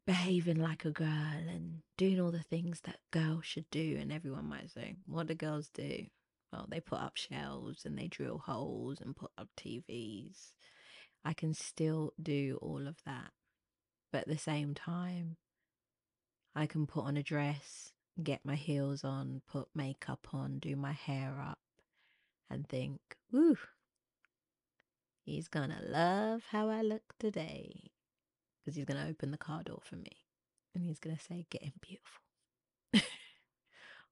behaving 0.07 0.61
like 0.61 0.85
a 0.85 0.91
girl 0.91 1.09
and 1.49 1.83
doing 1.97 2.21
all 2.21 2.31
the 2.31 2.43
things 2.43 2.81
that 2.85 2.99
girls 3.11 3.45
should 3.45 3.69
do, 3.71 3.97
and 4.01 4.13
everyone 4.13 4.49
might 4.49 4.71
say, 4.71 4.97
What 5.07 5.27
do 5.27 5.35
girls 5.35 5.69
do? 5.73 6.07
Well, 6.53 6.67
they 6.69 6.81
put 6.81 7.01
up 7.01 7.17
shelves 7.17 7.85
and 7.85 7.99
they 7.99 8.07
drill 8.07 8.39
holes 8.39 9.01
and 9.01 9.17
put 9.17 9.31
up 9.37 9.49
TVs. 9.57 10.53
I 11.25 11.33
can 11.33 11.55
still 11.55 12.13
do 12.23 12.59
all 12.63 12.87
of 12.87 13.03
that. 13.05 13.33
But 14.13 14.23
at 14.23 14.29
the 14.29 14.39
same 14.39 14.75
time, 14.75 15.37
I 16.55 16.67
can 16.67 16.87
put 16.87 17.05
on 17.05 17.17
a 17.17 17.23
dress, 17.23 17.93
get 18.23 18.45
my 18.45 18.55
heels 18.55 19.05
on, 19.05 19.43
put 19.49 19.69
makeup 19.75 20.29
on, 20.33 20.59
do 20.59 20.77
my 20.77 20.93
hair 20.93 21.35
up, 21.41 21.59
and 22.49 22.67
think, 22.67 23.01
woo, 23.31 23.59
he's 25.25 25.49
gonna 25.49 25.81
love 25.83 26.45
how 26.51 26.71
I 26.71 26.81
look 26.81 27.15
today. 27.19 27.91
Because 28.67 28.75
he's 28.75 28.85
gonna 28.85 29.07
open 29.09 29.31
the 29.31 29.39
car 29.39 29.63
door 29.63 29.79
for 29.81 29.95
me 29.95 30.25
and 30.75 30.83
he's 30.83 30.99
gonna 30.99 31.21
say, 31.21 31.47
getting 31.51 31.73
beautiful. 31.81 32.21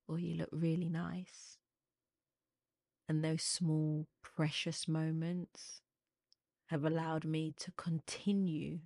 or 0.06 0.20
you 0.20 0.36
look 0.36 0.50
really 0.52 0.88
nice. 0.88 1.58
And 3.08 3.24
those 3.24 3.42
small, 3.42 4.06
precious 4.22 4.86
moments 4.86 5.80
have 6.66 6.84
allowed 6.84 7.24
me 7.24 7.52
to 7.58 7.72
continue 7.72 8.78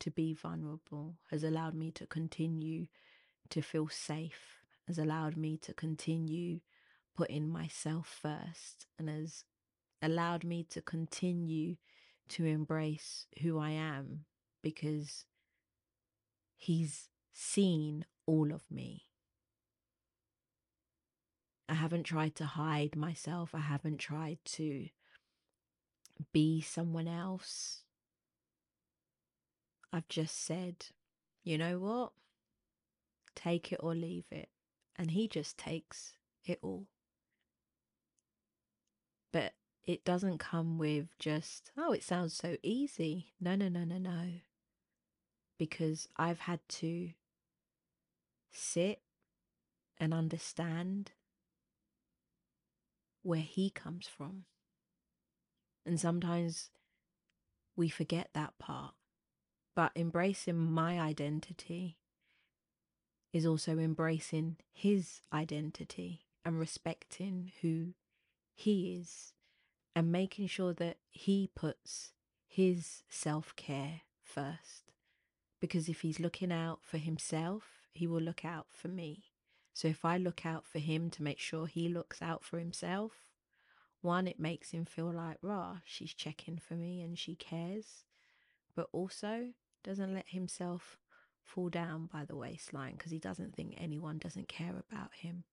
to 0.00 0.10
be 0.10 0.34
vulnerable, 0.34 1.14
has 1.30 1.42
allowed 1.42 1.74
me 1.74 1.90
to 1.92 2.06
continue 2.06 2.86
to 3.48 3.62
feel 3.62 3.88
safe, 3.88 4.58
has 4.86 4.98
allowed 4.98 5.38
me 5.38 5.56
to 5.56 5.72
continue 5.72 6.60
putting 7.16 7.48
myself 7.48 8.06
first, 8.06 8.84
and 8.98 9.08
has 9.08 9.44
allowed 10.02 10.44
me 10.44 10.64
to 10.64 10.82
continue 10.82 11.76
to 12.28 12.44
embrace 12.44 13.26
who 13.40 13.58
I 13.58 13.70
am 13.70 14.26
because 14.62 15.24
he's 16.56 17.08
seen 17.32 18.04
all 18.26 18.52
of 18.52 18.70
me. 18.70 19.04
I 21.68 21.74
haven't 21.74 22.04
tried 22.04 22.34
to 22.36 22.46
hide 22.46 22.96
myself. 22.96 23.54
I 23.54 23.60
haven't 23.60 23.98
tried 23.98 24.38
to 24.44 24.88
be 26.32 26.60
someone 26.60 27.06
else. 27.06 27.82
I've 29.92 30.08
just 30.08 30.44
said, 30.44 30.86
you 31.44 31.58
know 31.58 31.78
what? 31.78 32.12
Take 33.34 33.72
it 33.72 33.80
or 33.82 33.94
leave 33.94 34.24
it. 34.30 34.48
And 34.96 35.10
he 35.10 35.28
just 35.28 35.58
takes 35.58 36.14
it 36.44 36.58
all. 36.62 36.86
But 39.32 39.52
it 39.84 40.04
doesn't 40.04 40.38
come 40.38 40.78
with 40.78 41.06
just, 41.18 41.70
oh, 41.76 41.92
it 41.92 42.02
sounds 42.02 42.34
so 42.34 42.56
easy. 42.62 43.28
No, 43.40 43.54
no, 43.54 43.68
no, 43.68 43.84
no, 43.84 43.98
no. 43.98 44.24
Because 45.58 46.08
I've 46.16 46.40
had 46.40 46.60
to 46.68 47.10
sit 48.50 49.00
and 49.98 50.14
understand 50.14 51.12
where 53.22 53.40
he 53.40 53.70
comes 53.70 54.06
from. 54.06 54.44
And 55.84 55.98
sometimes 55.98 56.70
we 57.76 57.88
forget 57.88 58.30
that 58.34 58.58
part. 58.58 58.94
But 59.74 59.92
embracing 59.94 60.56
my 60.56 61.00
identity 61.00 61.98
is 63.32 63.46
also 63.46 63.78
embracing 63.78 64.56
his 64.72 65.20
identity 65.32 66.26
and 66.44 66.58
respecting 66.58 67.52
who 67.60 67.94
he 68.54 68.96
is 68.96 69.32
and 69.94 70.10
making 70.10 70.48
sure 70.48 70.72
that 70.74 70.96
he 71.10 71.50
puts 71.54 72.12
his 72.46 73.02
self 73.08 73.54
care 73.56 74.02
first. 74.22 74.87
Because 75.60 75.88
if 75.88 76.02
he's 76.02 76.20
looking 76.20 76.52
out 76.52 76.80
for 76.82 76.98
himself, 76.98 77.64
he 77.92 78.06
will 78.06 78.20
look 78.20 78.44
out 78.44 78.66
for 78.70 78.88
me. 78.88 79.24
So 79.74 79.88
if 79.88 80.04
I 80.04 80.16
look 80.16 80.46
out 80.46 80.66
for 80.66 80.78
him 80.78 81.10
to 81.10 81.22
make 81.22 81.38
sure 81.38 81.66
he 81.66 81.88
looks 81.88 82.22
out 82.22 82.44
for 82.44 82.58
himself, 82.58 83.12
one, 84.00 84.28
it 84.28 84.38
makes 84.38 84.70
him 84.70 84.84
feel 84.84 85.12
like, 85.12 85.38
rah, 85.42 85.78
she's 85.84 86.14
checking 86.14 86.58
for 86.58 86.74
me 86.74 87.00
and 87.00 87.18
she 87.18 87.34
cares. 87.34 88.04
But 88.76 88.88
also 88.92 89.48
doesn't 89.82 90.14
let 90.14 90.28
himself 90.28 90.98
fall 91.44 91.68
down 91.68 92.08
by 92.12 92.24
the 92.24 92.36
waistline 92.36 92.92
because 92.92 93.10
he 93.10 93.18
doesn't 93.18 93.54
think 93.56 93.74
anyone 93.76 94.18
doesn't 94.18 94.48
care 94.48 94.74
about 94.78 95.14
him. 95.14 95.44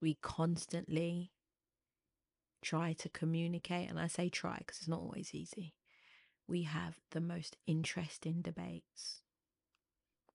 We 0.00 0.14
constantly 0.14 1.32
try 2.62 2.92
to 2.94 3.08
communicate, 3.08 3.88
and 3.90 3.98
I 3.98 4.06
say 4.06 4.28
try 4.28 4.56
because 4.58 4.78
it's 4.78 4.88
not 4.88 5.00
always 5.00 5.34
easy. 5.34 5.74
We 6.48 6.62
have 6.62 6.96
the 7.10 7.20
most 7.20 7.56
interesting 7.66 8.42
debates 8.42 9.22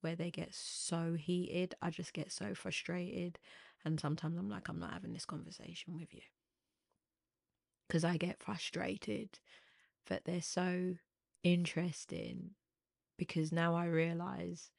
where 0.02 0.16
they 0.16 0.32
get 0.32 0.54
so 0.54 1.16
heated. 1.18 1.76
I 1.82 1.90
just 1.90 2.14
get 2.14 2.32
so 2.32 2.54
frustrated. 2.54 3.40
And 3.84 4.00
sometimes 4.00 4.38
I'm 4.38 4.50
like, 4.50 4.70
I'm 4.70 4.80
not 4.80 4.94
having 4.94 5.14
this 5.14 5.26
conversation 5.26 5.96
with 5.96 6.14
you. 6.14 6.22
Because 7.88 8.04
I 8.04 8.18
get 8.18 8.42
frustrated 8.42 9.40
that 10.08 10.26
they're 10.26 10.42
so 10.42 10.96
interesting. 11.44 12.52
Because 13.18 13.52
now 13.52 13.76
I 13.76 13.86
realize 13.86 14.72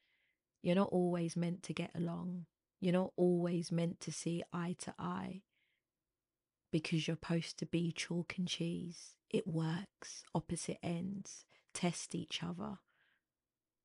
you're 0.61 0.75
not 0.75 0.89
always 0.91 1.35
meant 1.35 1.63
to 1.63 1.73
get 1.73 1.91
along. 1.95 2.45
You're 2.79 2.93
not 2.93 3.11
always 3.17 3.71
meant 3.71 3.99
to 4.01 4.11
see 4.11 4.43
eye 4.53 4.75
to 4.79 4.93
eye 4.97 5.41
because 6.71 7.07
you're 7.07 7.17
supposed 7.21 7.57
to 7.59 7.65
be 7.65 7.91
chalk 7.91 8.35
and 8.37 8.47
cheese. 8.47 9.15
It 9.29 9.47
works, 9.47 10.23
opposite 10.33 10.79
ends, 10.81 11.45
test 11.73 12.15
each 12.15 12.41
other 12.43 12.79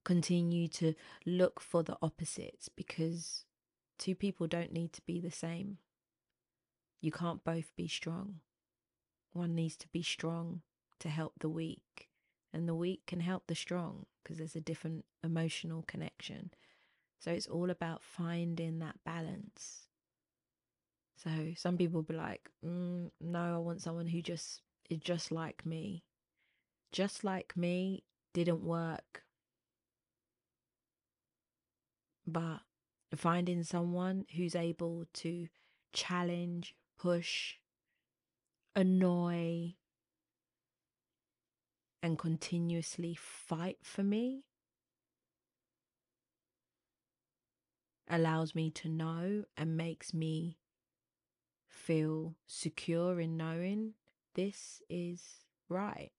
continue 0.04 0.68
to 0.68 0.94
look 1.26 1.60
for 1.60 1.82
the 1.82 1.96
opposites 2.00 2.68
because 2.68 3.44
two 3.98 4.14
people 4.14 4.46
don't 4.46 4.72
need 4.72 4.92
to 4.92 5.02
be 5.06 5.18
the 5.18 5.30
same. 5.30 5.78
You 7.00 7.10
can't 7.10 7.44
both 7.44 7.74
be 7.76 7.88
strong. 7.88 8.40
One 9.32 9.54
needs 9.54 9.76
to 9.78 9.88
be 9.88 10.02
strong 10.02 10.62
to 11.00 11.08
help 11.08 11.34
the 11.40 11.48
weak, 11.48 12.08
and 12.52 12.68
the 12.68 12.74
weak 12.74 13.02
can 13.06 13.20
help 13.20 13.46
the 13.46 13.54
strong 13.54 14.06
because 14.22 14.38
there's 14.38 14.56
a 14.56 14.60
different 14.60 15.04
emotional 15.24 15.82
connection. 15.86 16.50
So 17.18 17.32
it's 17.32 17.46
all 17.46 17.70
about 17.70 18.02
finding 18.02 18.78
that 18.78 18.96
balance. 19.04 19.88
So 21.16 21.30
some 21.56 21.76
people 21.76 22.02
be 22.02 22.14
like, 22.14 22.50
mm, 22.64 23.10
no, 23.20 23.54
I 23.54 23.58
want 23.58 23.82
someone 23.82 24.06
who 24.06 24.22
just 24.22 24.60
is 24.90 24.98
just 24.98 25.32
like 25.32 25.64
me. 25.66 26.04
Just 26.92 27.24
like 27.24 27.56
me 27.56 28.04
didn't 28.32 28.62
work 28.62 29.24
but 32.26 32.60
finding 33.14 33.62
someone 33.62 34.26
who's 34.36 34.54
able 34.54 35.04
to 35.12 35.48
challenge, 35.92 36.74
push, 36.98 37.54
annoy, 38.74 39.74
and 42.02 42.18
continuously 42.18 43.14
fight 43.14 43.78
for 43.82 44.02
me 44.02 44.44
allows 48.08 48.54
me 48.54 48.70
to 48.70 48.88
know 48.88 49.44
and 49.56 49.76
makes 49.76 50.12
me 50.12 50.58
feel 51.66 52.34
secure 52.46 53.18
in 53.18 53.36
knowing 53.36 53.94
this 54.34 54.82
is 54.88 55.22
right. 55.68 56.10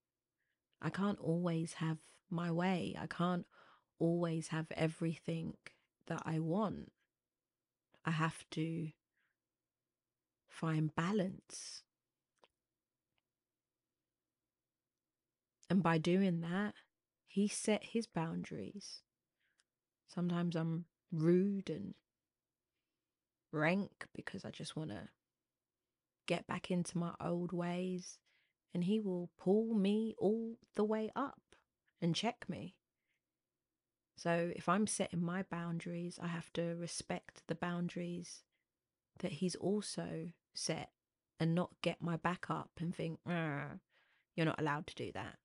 I 0.82 0.89
can't 0.89 1.20
always 1.20 1.74
have 1.74 1.97
my 2.30 2.51
way. 2.51 2.95
I 2.99 3.07
can't 3.07 3.45
always 3.99 4.49
have 4.49 4.68
everything 4.72 5.55
that 6.07 6.22
I 6.26 6.39
want. 6.39 6.91
I 8.05 8.11
have 8.11 8.43
to 8.51 8.89
find 10.47 10.95
balance. 10.95 11.82
And 15.70 15.82
by 15.82 15.97
doing 15.97 16.41
that, 16.41 16.76
he 17.28 17.47
set 17.47 17.84
his 17.84 18.05
boundaries. 18.05 19.01
Sometimes 20.07 20.55
I'm 20.55 20.86
rude 21.11 21.70
and 21.70 21.95
rank 23.51 24.05
because 24.13 24.45
I 24.45 24.51
just 24.51 24.76
want 24.76 24.91
to 24.91 25.09
get 26.26 26.47
back 26.47 26.71
into 26.71 26.97
my 26.97 27.11
old 27.19 27.51
ways. 27.51 28.17
And 28.73 28.84
he 28.84 28.99
will 28.99 29.30
pull 29.38 29.73
me 29.73 30.15
all 30.17 30.57
the 30.76 30.84
way 30.84 31.09
up 31.15 31.41
and 32.01 32.13
check 32.13 32.45
me. 32.49 32.76
So 34.17 34.51
if 34.53 34.67
I'm 34.67 34.86
setting 34.86 35.23
my 35.23 35.43
boundaries, 35.43 36.19
I 36.21 36.28
have 36.28 36.51
to 36.53 36.76
respect 36.76 37.43
the 37.47 37.55
boundaries 37.55 38.43
that 39.19 39.34
he's 39.34 39.55
also 39.55 40.32
set 40.53 40.89
and 41.39 41.55
not 41.55 41.71
get 41.82 42.01
my 42.01 42.17
back 42.17 42.47
up 42.49 42.71
and 42.80 42.93
think, 42.93 43.19
you're 43.26 44.45
not 44.45 44.59
allowed 44.59 44.88
to 44.88 44.95
do 44.95 45.11
that. 45.13 45.38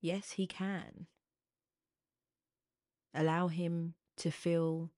Yes, 0.00 0.32
he 0.32 0.46
can. 0.46 1.06
Allow 3.14 3.48
him 3.48 3.94
to 4.16 4.30
feel 4.30 4.90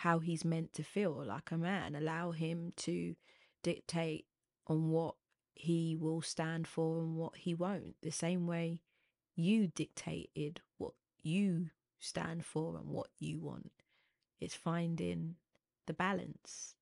how 0.00 0.18
he's 0.18 0.46
meant 0.46 0.72
to 0.72 0.82
feel 0.82 1.22
like 1.26 1.50
a 1.50 1.58
man. 1.58 1.94
Allow 1.94 2.30
him 2.30 2.72
to 2.74 3.14
dictate 3.62 4.24
on 4.66 4.88
what 4.88 5.16
he 5.52 5.94
will 5.94 6.22
stand 6.22 6.66
for 6.66 7.00
and 7.00 7.16
what 7.16 7.36
he 7.36 7.52
won't. 7.52 7.96
The 8.00 8.10
same 8.10 8.46
way 8.46 8.80
you 9.36 9.66
dictated 9.66 10.62
what 10.78 10.94
you 11.22 11.66
stand 11.98 12.46
for 12.46 12.78
and 12.78 12.88
what 12.88 13.08
you 13.18 13.40
want. 13.40 13.72
It's 14.40 14.54
finding 14.54 15.34
the 15.86 15.92
balance. 15.92 16.76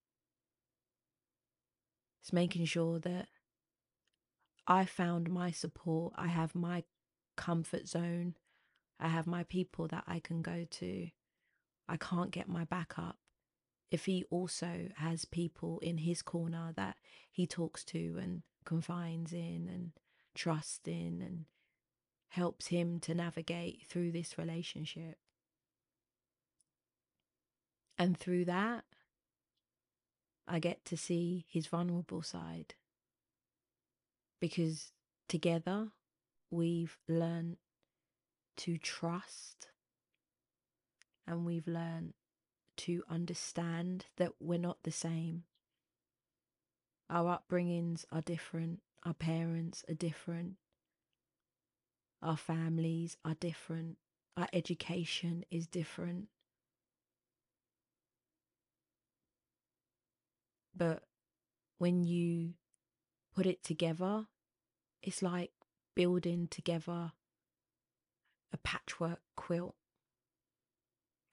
It's 2.22 2.32
making 2.32 2.66
sure 2.66 3.00
that 3.00 3.26
I 4.64 4.84
found 4.84 5.28
my 5.28 5.50
support, 5.50 6.12
I 6.16 6.28
have 6.28 6.54
my 6.54 6.84
comfort 7.36 7.88
zone, 7.88 8.36
I 9.00 9.08
have 9.08 9.26
my 9.26 9.42
people 9.42 9.88
that 9.88 10.04
I 10.06 10.20
can 10.20 10.40
go 10.40 10.66
to. 10.70 11.08
I 11.88 11.96
can't 11.96 12.30
get 12.30 12.48
my 12.48 12.64
back 12.64 12.98
up. 12.98 13.16
If 13.90 14.04
he 14.04 14.24
also 14.30 14.88
has 14.96 15.24
people 15.24 15.78
in 15.80 15.98
his 15.98 16.20
corner 16.20 16.72
that 16.76 16.96
he 17.30 17.46
talks 17.46 17.84
to 17.84 18.18
and 18.20 18.42
confides 18.64 19.32
in 19.32 19.70
and 19.72 19.92
trusts 20.34 20.86
in 20.86 21.22
and 21.22 21.46
helps 22.28 22.66
him 22.66 23.00
to 23.00 23.14
navigate 23.14 23.86
through 23.88 24.12
this 24.12 24.36
relationship. 24.36 25.16
And 27.96 28.16
through 28.16 28.44
that, 28.44 28.84
I 30.46 30.58
get 30.58 30.84
to 30.86 30.96
see 30.96 31.46
his 31.48 31.66
vulnerable 31.66 32.22
side. 32.22 32.74
Because 34.40 34.92
together 35.28 35.88
we've 36.50 36.98
learned 37.08 37.56
to 38.58 38.78
trust 38.78 39.68
and 41.28 41.44
we've 41.44 41.68
learned 41.68 42.14
to 42.78 43.02
understand 43.08 44.06
that 44.16 44.32
we're 44.40 44.58
not 44.58 44.78
the 44.82 44.90
same. 44.90 45.44
Our 47.10 47.38
upbringings 47.38 48.04
are 48.10 48.22
different, 48.22 48.80
our 49.04 49.14
parents 49.14 49.84
are 49.88 49.94
different, 49.94 50.56
our 52.22 52.36
families 52.36 53.16
are 53.24 53.34
different. 53.34 53.96
Our 54.36 54.48
education 54.52 55.44
is 55.50 55.66
different. 55.66 56.28
But 60.76 61.02
when 61.78 62.04
you 62.04 62.54
put 63.34 63.46
it 63.46 63.62
together, 63.62 64.26
it's 65.02 65.22
like 65.22 65.50
building 65.94 66.48
together 66.48 67.12
a 68.52 68.56
patchwork 68.58 69.20
quilt. 69.36 69.74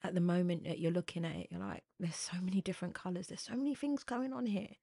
At 0.06 0.14
the 0.14 0.20
moment 0.20 0.64
that 0.64 0.78
you're 0.78 0.92
looking 0.92 1.24
at 1.24 1.34
it, 1.36 1.48
you're 1.50 1.60
like, 1.60 1.82
there's 1.98 2.16
so 2.16 2.36
many 2.40 2.60
different 2.60 2.94
colors, 2.94 3.26
there's 3.26 3.42
so 3.42 3.56
many 3.56 3.74
things 3.74 4.04
going 4.04 4.32
on 4.32 4.46
here 4.46 4.76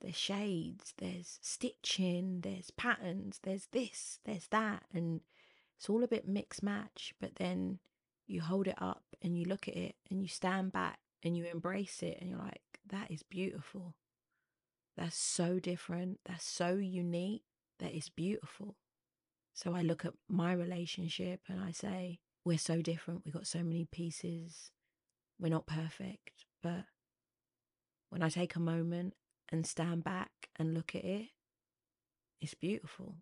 there's 0.00 0.16
shades, 0.16 0.94
there's 0.98 1.38
stitching, 1.42 2.40
there's 2.42 2.70
patterns, 2.70 3.40
there's 3.42 3.66
this, 3.72 4.20
there's 4.24 4.46
that, 4.48 4.84
and 4.92 5.20
it's 5.76 5.88
all 5.88 6.04
a 6.04 6.08
bit 6.08 6.28
mix 6.28 6.62
match. 6.62 7.14
But 7.20 7.36
then 7.36 7.78
you 8.26 8.40
hold 8.42 8.68
it 8.68 8.80
up 8.80 9.02
and 9.22 9.36
you 9.36 9.44
look 9.44 9.68
at 9.68 9.76
it 9.76 9.96
and 10.10 10.22
you 10.22 10.28
stand 10.28 10.72
back 10.72 10.98
and 11.22 11.36
you 11.36 11.46
embrace 11.46 12.02
it 12.02 12.18
and 12.20 12.30
you're 12.30 12.38
like, 12.38 12.62
that 12.88 13.10
is 13.10 13.22
beautiful. 13.22 13.94
That's 14.96 15.16
so 15.16 15.58
different. 15.58 16.20
That's 16.24 16.44
so 16.44 16.74
unique. 16.74 17.42
That 17.78 17.94
is 17.94 18.08
beautiful. 18.08 18.76
So 19.52 19.74
I 19.74 19.82
look 19.82 20.04
at 20.04 20.14
my 20.28 20.52
relationship 20.52 21.40
and 21.48 21.60
I 21.60 21.72
say, 21.72 22.20
we're 22.44 22.58
so 22.58 22.82
different. 22.82 23.22
We've 23.24 23.34
got 23.34 23.46
so 23.46 23.62
many 23.62 23.86
pieces. 23.90 24.70
We're 25.38 25.48
not 25.48 25.66
perfect. 25.66 26.44
But 26.62 26.84
when 28.10 28.22
I 28.22 28.28
take 28.28 28.56
a 28.56 28.60
moment 28.60 29.14
and 29.50 29.66
stand 29.66 30.04
back 30.04 30.30
and 30.56 30.74
look 30.74 30.94
at 30.94 31.04
it, 31.04 31.28
it's 32.40 32.54
beautiful. 32.54 33.16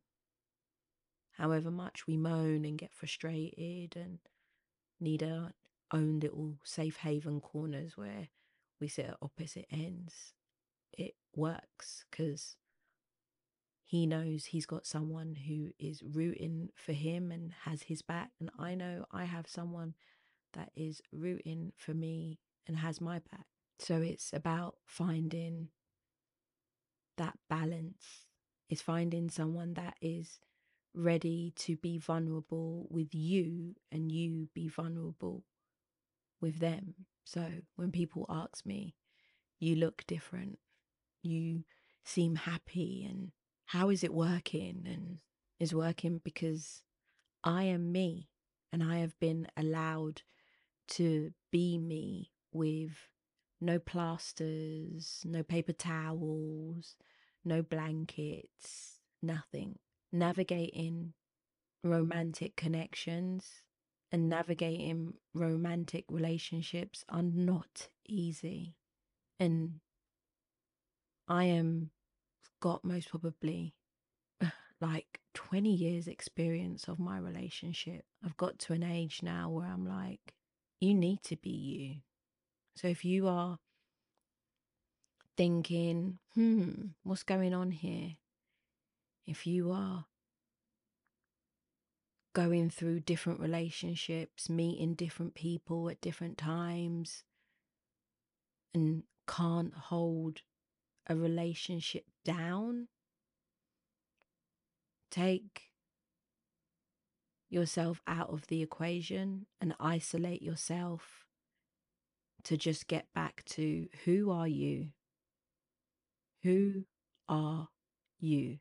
However 1.33 1.71
much 1.71 2.07
we 2.07 2.17
moan 2.17 2.65
and 2.65 2.79
get 2.79 2.95
frustrated 2.95 3.97
and 3.97 4.19
need 5.01 5.23
our 5.23 5.53
own 5.93 6.21
little 6.21 6.59
safe 6.65 6.99
haven 6.99 7.41
corners 7.41 7.97
where 7.97 8.29
we 8.81 8.89
sit 8.89 9.07
at 9.07 9.19
opposite 9.21 9.67
ends, 9.71 10.33
it 10.93 11.15
works 11.35 12.05
because 12.11 12.57
he 13.87 14.07
knows 14.07 14.47
he's 14.47 14.67
got 14.67 14.87
someone 14.87 15.37
who 15.47 15.71
is 15.79 16.03
rooting 16.03 16.69
for 16.75 16.93
him 16.93 17.31
and 17.31 17.53
has 17.65 17.83
his 17.83 18.03
back. 18.03 18.31
And 18.41 18.51
I 18.59 18.75
know 18.75 19.07
I 19.13 19.25
have 19.25 19.49
someone 19.49 19.95
that 20.53 20.71
is 20.77 21.01
rooting 21.13 21.73
for 21.77 21.95
me 21.95 22.41
and 22.67 22.77
has 22.79 23.01
my 23.01 23.21
back. 23.31 23.47
So 23.79 24.03
it's 24.03 24.33
about 24.33 24.75
finding 24.85 25.69
that 27.17 27.39
balance 27.49 28.27
it's 28.69 28.83
finding 28.83 29.31
someone 29.31 29.75
that 29.75 29.95
is 30.01 30.41
ready 30.95 31.53
to 31.57 31.77
be 31.77 31.99
vulnerable 31.99 32.87
with 32.91 33.15
you 33.15 33.75
and 33.93 34.11
you 34.11 34.49
be 34.55 34.67
vulnerable 34.67 35.45
with 36.41 36.59
them. 36.59 36.95
So 37.25 37.47
when 37.77 37.93
people 37.93 38.27
ask 38.29 38.67
me, 38.67 38.95
you 39.59 39.77
look 39.77 40.05
different, 40.07 40.59
you 41.23 41.65
seem 42.05 42.37
happy, 42.37 43.07
and 43.09 43.33
how 43.67 43.91
is 43.91 44.03
it 44.05 44.15
working? 44.15 44.83
And 44.87 45.19
is 45.59 45.75
working 45.75 46.21
because 46.23 46.83
I 47.43 47.65
am 47.65 47.93
me 47.93 48.29
and 48.73 48.83
I 48.83 48.99
have 48.99 49.19
been 49.19 49.47
allowed 49.57 50.23
to 50.89 51.33
be 51.51 51.79
me 51.79 52.31
with 52.53 52.93
no 53.61 53.79
plasters, 53.79 55.23
no 55.25 55.43
paper 55.43 55.73
towels, 55.73 56.97
no 57.45 57.63
blankets, 57.63 59.01
nothing. 59.23 59.79
Navigating 60.13 61.15
romantic 61.83 62.57
connections 62.57 63.63
and 64.13 64.29
navigating 64.29 65.15
romantic 65.35 66.05
relationships 66.09 67.05
are 67.09 67.23
not 67.23 67.89
easy. 68.07 68.77
And 69.41 69.81
I 71.29 71.45
am 71.45 71.91
got 72.61 72.85
most 72.85 73.11
probably 73.11 73.75
like 74.81 75.21
20 75.35 75.71
years 75.71 76.09
experience 76.09 76.89
of 76.89 76.99
my 76.99 77.19
relationship. 77.19 78.05
I've 78.25 78.37
got 78.37 78.59
to 78.61 78.73
an 78.73 78.83
age 78.83 79.21
now 79.23 79.51
where 79.51 79.67
I'm 79.67 79.87
like, 79.87 80.35
you 80.81 80.95
need 80.95 81.23
to 81.25 81.37
be 81.37 81.51
you. 81.51 81.95
So 82.77 82.89
if 82.89 83.05
you 83.05 83.29
are 83.29 83.59
thinking, 85.37 86.19
hmm, 86.35 86.73
what's 87.03 87.23
going 87.23 87.55
on 87.55 87.71
here? 87.71 88.17
If 89.27 89.47
you 89.47 89.73
are 89.73 90.07
going 92.35 92.69
through 92.69 93.01
different 93.01 93.41
relationships, 93.41 94.51
meeting 94.51 94.95
different 94.95 95.35
people 95.35 95.89
at 95.89 96.01
different 96.01 96.37
times, 96.37 97.25
and 98.75 99.05
can't 99.27 99.73
hold 99.75 100.43
a 101.07 101.17
relationship 101.17 102.05
down, 102.25 102.89
take 105.11 105.71
yourself 107.49 108.03
out 108.07 108.31
of 108.31 108.47
the 108.49 108.63
equation 108.63 109.47
and 109.61 109.75
isolate 109.79 110.43
yourself 110.43 111.27
to 112.43 112.57
just 112.57 112.87
get 112.89 113.07
back 113.15 113.45
to 113.45 113.89
who 114.05 114.31
are 114.31 114.49
you? 114.49 114.89
Who 116.43 116.85
are 117.29 117.69
you? 118.21 118.59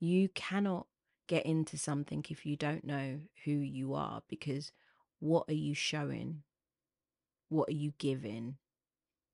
You 0.00 0.28
cannot 0.30 0.86
get 1.26 1.44
into 1.44 1.76
something 1.76 2.24
if 2.30 2.46
you 2.46 2.56
don't 2.56 2.84
know 2.84 3.20
who 3.44 3.50
you 3.50 3.94
are 3.94 4.22
because 4.28 4.72
what 5.18 5.44
are 5.48 5.54
you 5.54 5.74
showing? 5.74 6.42
What 7.48 7.68
are 7.68 7.74
you 7.74 7.92
giving? 7.98 8.56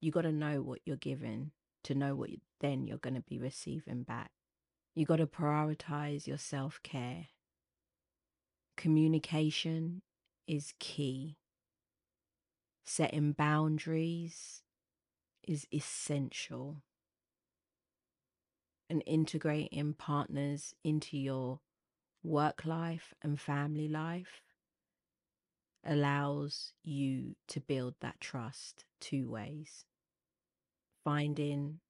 You 0.01 0.11
got 0.11 0.23
to 0.23 0.33
know 0.33 0.61
what 0.63 0.81
you're 0.85 0.97
giving 0.97 1.53
to 1.85 1.95
know 1.95 2.15
what 2.15 2.31
then 2.61 2.87
you're 2.87 2.99
going 2.99 3.15
to 3.15 3.21
be 3.21 3.39
receiving 3.39 4.03
back. 4.03 4.31
You 4.95 5.07
got 5.07 5.17
to 5.17 5.27
prioritize 5.27 6.27
your 6.27 6.39
self 6.39 6.81
care. 6.83 7.27
Communication 8.77 10.03
is 10.47 10.75
key 10.79 11.37
setting 12.85 13.33
boundaries 13.33 14.63
is 15.43 15.67
essential. 15.73 16.83
And 18.91 19.03
integrating 19.07 19.95
partners 19.95 20.75
into 20.85 21.17
your 21.17 21.61
work 22.23 22.65
life 22.65 23.15
and 23.23 23.41
family 23.41 23.89
life 23.89 24.43
allows 25.85 26.73
you 26.83 27.35
to 27.49 27.61
build 27.61 27.95
that 28.01 28.21
trust 28.21 28.85
two 29.01 29.29
ways. 29.31 29.87
Finding 31.05 31.81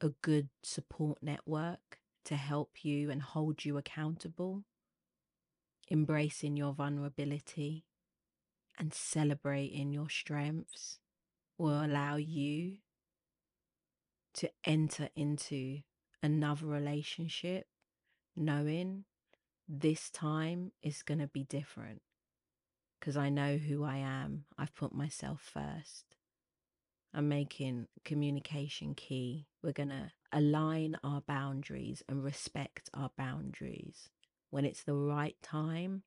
a 0.00 0.10
good 0.22 0.48
support 0.62 1.18
network 1.22 1.98
to 2.26 2.36
help 2.36 2.84
you 2.84 3.10
and 3.10 3.22
hold 3.22 3.64
you 3.64 3.78
accountable, 3.78 4.64
embracing 5.90 6.56
your 6.56 6.72
vulnerability 6.74 7.84
and 8.78 8.92
celebrating 8.92 9.92
your 9.92 10.10
strengths 10.10 10.98
will 11.56 11.84
allow 11.84 12.16
you 12.16 12.78
to 14.34 14.50
enter 14.64 15.08
into 15.14 15.78
another 16.22 16.66
relationship 16.66 17.66
knowing 18.36 19.04
this 19.68 20.10
time 20.10 20.72
is 20.82 21.02
going 21.02 21.20
to 21.20 21.28
be 21.28 21.44
different 21.44 22.02
because 22.98 23.16
I 23.16 23.28
know 23.28 23.56
who 23.56 23.84
I 23.84 23.96
am. 23.98 24.44
I've 24.58 24.74
put 24.74 24.94
myself 24.94 25.40
first. 25.40 26.13
I'm 27.14 27.28
making 27.28 27.86
communication 28.04 28.94
key. 28.96 29.46
We're 29.62 29.72
going 29.72 29.90
to 29.90 30.10
align 30.32 30.96
our 31.04 31.20
boundaries 31.20 32.02
and 32.08 32.24
respect 32.24 32.90
our 32.92 33.10
boundaries 33.16 34.10
when 34.50 34.64
it's 34.64 34.82
the 34.82 34.96
right 34.96 35.36
time, 35.40 36.02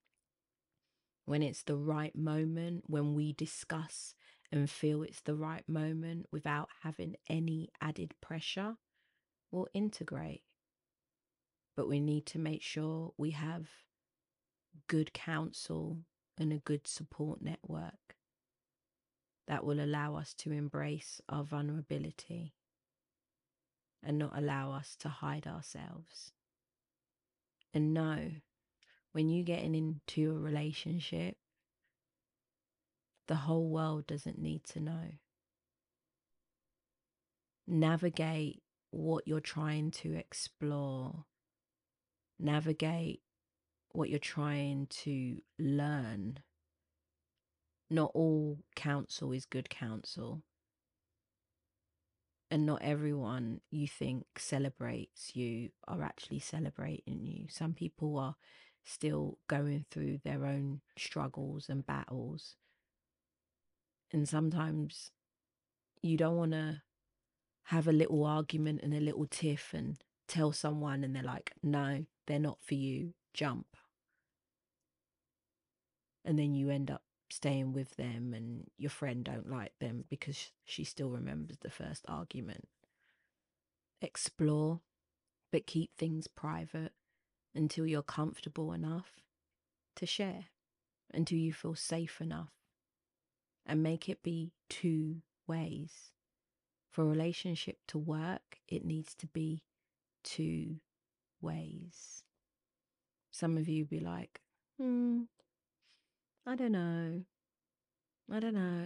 when 1.26 1.42
it's 1.42 1.64
the 1.64 1.78
right 1.78 2.14
moment, 2.14 2.84
when 2.88 3.14
we 3.14 3.32
discuss 3.32 4.16
and 4.52 4.70
feel 4.70 5.02
it's 5.02 5.22
the 5.22 5.36
right 5.36 5.68
moment 5.68 6.26
without 6.32 6.68
having 6.84 7.16
any 7.30 7.70
added 7.82 8.14
pressure, 8.22 8.76
we'll 9.50 9.68
integrate. 9.74 10.44
But 11.78 11.88
we 11.88 12.02
need 12.02 12.26
to 12.28 12.40
make 12.40 12.62
sure 12.62 13.14
we 13.18 13.32
have 13.32 13.68
good 14.88 15.14
counsel 15.14 16.00
and 16.38 16.52
a 16.52 16.58
good 16.58 16.86
support 16.86 17.42
network 17.42 18.07
that 19.48 19.64
will 19.64 19.80
allow 19.80 20.16
us 20.16 20.34
to 20.34 20.52
embrace 20.52 21.22
our 21.30 21.44
vulnerability 21.44 22.54
and 24.04 24.18
not 24.18 24.38
allow 24.38 24.72
us 24.74 24.96
to 25.00 25.10
hide 25.10 25.48
ourselves. 25.48 26.32
And 27.74 27.94
know 27.94 28.32
when 29.12 29.30
you're 29.30 29.44
getting 29.44 29.76
into 29.76 30.32
a 30.32 30.40
relationship, 30.40 31.38
the 33.28 33.36
whole 33.36 33.70
world 33.70 34.08
doesn't 34.08 34.40
need 34.40 34.64
to 34.66 34.80
know. 34.80 35.12
Navigate 37.68 38.62
what 38.92 39.28
you're 39.28 39.40
trying 39.40 39.92
to 39.92 40.14
explore. 40.16 41.26
Navigate 42.40 43.22
what 43.92 44.10
you're 44.10 44.20
trying 44.20 44.88
to 44.88 45.40
learn. 45.60 46.40
Not 47.90 48.12
all 48.14 48.60
counsel 48.76 49.32
is 49.32 49.46
good 49.46 49.70
counsel. 49.70 50.44
And 52.50 52.66
not 52.66 52.82
everyone 52.82 53.60
you 53.70 53.88
think 53.88 54.26
celebrates 54.38 55.36
you 55.36 55.70
are 55.88 56.02
actually 56.02 56.40
celebrating 56.40 57.26
you. 57.26 57.48
Some 57.50 57.74
people 57.74 58.18
are 58.18 58.36
still 58.84 59.38
going 59.48 59.86
through 59.92 60.20
their 60.24 60.46
own 60.46 60.80
struggles 60.98 61.68
and 61.68 61.86
battles 61.86 62.56
and 64.12 64.28
sometimes 64.28 65.12
you 66.02 66.18
don't 66.18 66.38
want 66.38 66.52
to 66.52 66.82
have 67.66 67.88
a 67.88 67.92
little 67.92 68.24
argument 68.24 68.82
and 68.82 68.94
a 68.94 69.00
little 69.00 69.26
tiff 69.26 69.74
and 69.74 69.98
tell 70.28 70.52
someone 70.52 71.04
and 71.04 71.16
they're 71.16 71.24
like, 71.24 71.52
no, 71.62 72.06
they're 72.26 72.40
not 72.40 72.60
for 72.62 72.76
you, 72.76 73.14
jump. 73.34 73.68
And 76.24 76.40
then 76.40 76.54
you 76.54 76.70
end 76.70 76.92
up 76.92 77.02
staying 77.30 77.74
with 77.74 77.96
them 77.96 78.34
and 78.34 78.70
your 78.78 78.90
friend 78.90 79.24
don't 79.24 79.50
like 79.50 79.74
them 79.80 80.06
because 80.10 80.52
she 80.66 80.84
still 80.84 81.10
remembers 81.10 81.58
the 81.60 81.70
first 81.70 82.06
argument. 82.08 82.68
Explore, 84.02 84.82
but 85.52 85.68
keep 85.68 85.92
things 85.98 86.28
private 86.28 86.94
until 87.56 87.86
you're 87.86 88.02
comfortable 88.02 88.72
enough 88.72 89.12
to 89.96 90.06
share, 90.06 90.46
until 91.14 91.38
you 91.38 91.52
feel 91.52 91.76
safe 91.76 92.22
enough 92.22 92.52
and 93.66 93.84
make 93.84 94.08
it 94.08 94.24
be 94.24 94.54
two 94.70 95.18
ways. 95.46 96.12
For 96.90 97.04
a 97.04 97.08
relationship 97.08 97.80
to 97.90 97.98
work, 97.98 98.60
it 98.68 98.86
needs 98.86 99.14
to 99.16 99.28
be 99.28 99.64
two 100.24 100.78
ways. 101.42 102.24
Some 103.30 103.58
of 103.58 103.68
you 103.68 103.86
be 103.86 104.00
like, 104.00 104.42
hmm, 104.80 105.24
I 106.48 106.56
don't 106.56 106.72
know. 106.72 107.24
I 108.32 108.40
don't 108.40 108.54
know. 108.54 108.86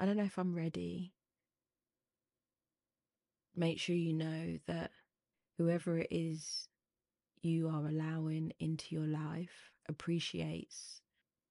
I 0.00 0.06
don't 0.06 0.16
know 0.16 0.24
if 0.24 0.36
I'm 0.36 0.56
ready. 0.56 1.12
Make 3.54 3.78
sure 3.78 3.94
you 3.94 4.12
know 4.12 4.58
that 4.66 4.90
whoever 5.56 5.98
it 5.98 6.08
is 6.10 6.66
you 7.42 7.68
are 7.68 7.86
allowing 7.86 8.52
into 8.58 8.92
your 8.92 9.06
life 9.06 9.70
appreciates 9.88 11.00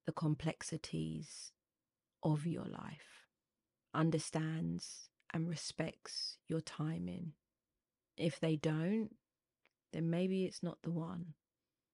the 0.04 0.12
complexities 0.12 1.52
of 2.22 2.46
your 2.46 2.66
life, 2.66 3.24
understands 3.94 5.08
and 5.32 5.48
respects 5.48 6.36
your 6.48 6.60
timing. 6.60 7.32
If 8.18 8.40
they 8.40 8.56
don't, 8.56 9.08
then 9.90 10.10
maybe 10.10 10.44
it's 10.44 10.62
not 10.62 10.82
the 10.82 10.90
one. 10.90 11.32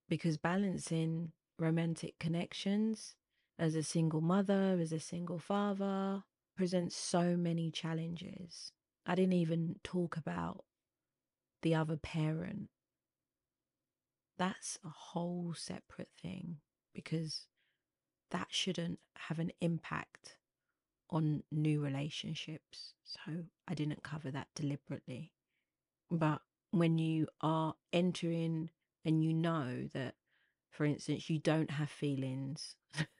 Because 0.08 0.36
balancing 0.36 1.30
romantic 1.60 2.18
connections 2.18 3.14
as 3.60 3.74
a 3.74 3.82
single 3.82 4.22
mother, 4.22 4.78
as 4.80 4.90
a 4.90 4.98
single 4.98 5.38
father, 5.38 6.24
presents 6.56 6.96
so 6.96 7.36
many 7.36 7.70
challenges. 7.70 8.72
I 9.06 9.14
didn't 9.14 9.34
even 9.34 9.76
talk 9.84 10.16
about 10.16 10.64
the 11.62 11.74
other 11.74 11.98
parent. 11.98 12.70
That's 14.38 14.78
a 14.82 14.88
whole 14.88 15.52
separate 15.54 16.08
thing 16.20 16.56
because 16.94 17.46
that 18.30 18.46
shouldn't 18.50 18.98
have 19.16 19.38
an 19.38 19.52
impact 19.60 20.36
on 21.10 21.42
new 21.52 21.82
relationships. 21.82 22.94
So 23.04 23.44
I 23.68 23.74
didn't 23.74 24.02
cover 24.02 24.30
that 24.30 24.48
deliberately. 24.54 25.32
But 26.10 26.40
when 26.70 26.98
you 26.98 27.28
are 27.42 27.74
entering 27.92 28.70
and 29.04 29.22
you 29.22 29.34
know 29.34 29.88
that, 29.92 30.14
for 30.70 30.86
instance, 30.86 31.28
you 31.28 31.38
don't 31.38 31.72
have 31.72 31.90
feelings 31.90 32.76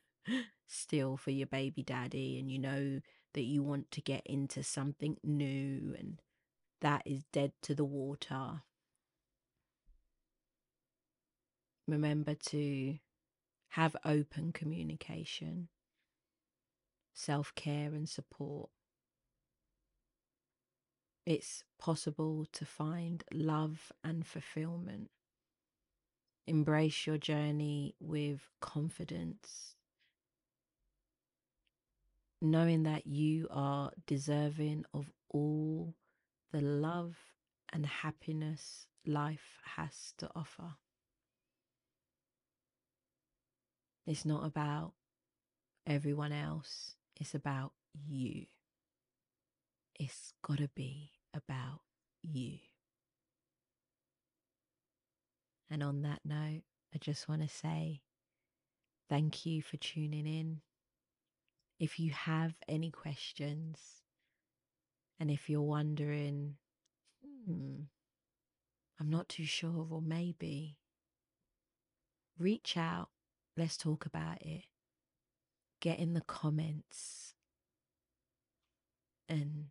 still 0.66 1.16
for 1.16 1.30
your 1.30 1.46
baby 1.46 1.82
daddy, 1.82 2.38
and 2.38 2.50
you 2.50 2.58
know 2.58 3.00
that 3.34 3.42
you 3.42 3.62
want 3.62 3.90
to 3.92 4.00
get 4.00 4.26
into 4.26 4.62
something 4.62 5.16
new 5.22 5.94
and 5.98 6.20
that 6.80 7.02
is 7.04 7.24
dead 7.32 7.52
to 7.62 7.74
the 7.74 7.84
water. 7.84 8.62
Remember 11.86 12.34
to 12.34 12.98
have 13.70 13.96
open 14.04 14.52
communication, 14.52 15.68
self 17.12 17.54
care, 17.54 17.92
and 17.94 18.08
support. 18.08 18.70
It's 21.26 21.64
possible 21.78 22.46
to 22.52 22.64
find 22.64 23.22
love 23.32 23.92
and 24.02 24.26
fulfillment. 24.26 25.10
Embrace 26.46 27.06
your 27.06 27.18
journey 27.18 27.94
with 28.00 28.48
confidence, 28.60 29.76
knowing 32.40 32.84
that 32.84 33.06
you 33.06 33.46
are 33.50 33.90
deserving 34.06 34.84
of 34.94 35.10
all 35.28 35.94
the 36.52 36.60
love 36.60 37.16
and 37.72 37.86
happiness 37.86 38.86
life 39.06 39.58
has 39.76 40.14
to 40.18 40.28
offer. 40.34 40.74
It's 44.06 44.24
not 44.24 44.44
about 44.44 44.92
everyone 45.86 46.32
else, 46.32 46.96
it's 47.20 47.34
about 47.34 47.72
you. 47.92 48.46
It's 49.98 50.32
got 50.42 50.58
to 50.58 50.68
be 50.68 51.10
about 51.34 51.80
you. 52.22 52.58
And 55.70 55.82
on 55.82 56.02
that 56.02 56.20
note, 56.24 56.62
I 56.94 56.98
just 56.98 57.28
want 57.28 57.42
to 57.42 57.48
say 57.48 58.00
thank 59.08 59.46
you 59.46 59.62
for 59.62 59.76
tuning 59.76 60.26
in. 60.26 60.62
If 61.80 61.98
you 61.98 62.12
have 62.12 62.54
any 62.68 62.92
questions, 62.92 64.04
and 65.18 65.30
if 65.30 65.50
you're 65.50 65.60
wondering, 65.62 66.54
hmm, 67.24 67.80
I'm 69.00 69.10
not 69.10 69.28
too 69.28 69.46
sure, 69.46 69.88
or 69.90 70.00
maybe, 70.00 70.76
reach 72.38 72.76
out 72.76 73.08
Let's 73.60 73.76
talk 73.76 74.06
about 74.06 74.40
it. 74.40 74.64
get 75.80 75.98
in 75.98 76.14
the 76.14 76.22
comments 76.22 77.34
and 79.28 79.66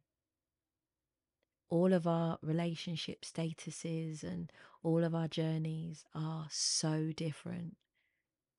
all 1.69 1.93
of 1.93 2.05
our 2.05 2.37
relationship 2.43 3.21
statuses 3.21 4.23
and 4.23 4.51
all 4.83 5.03
of 5.03 5.15
our 5.15 5.27
journeys 5.27 6.05
are 6.13 6.47
so 6.51 7.11
different. 7.15 7.77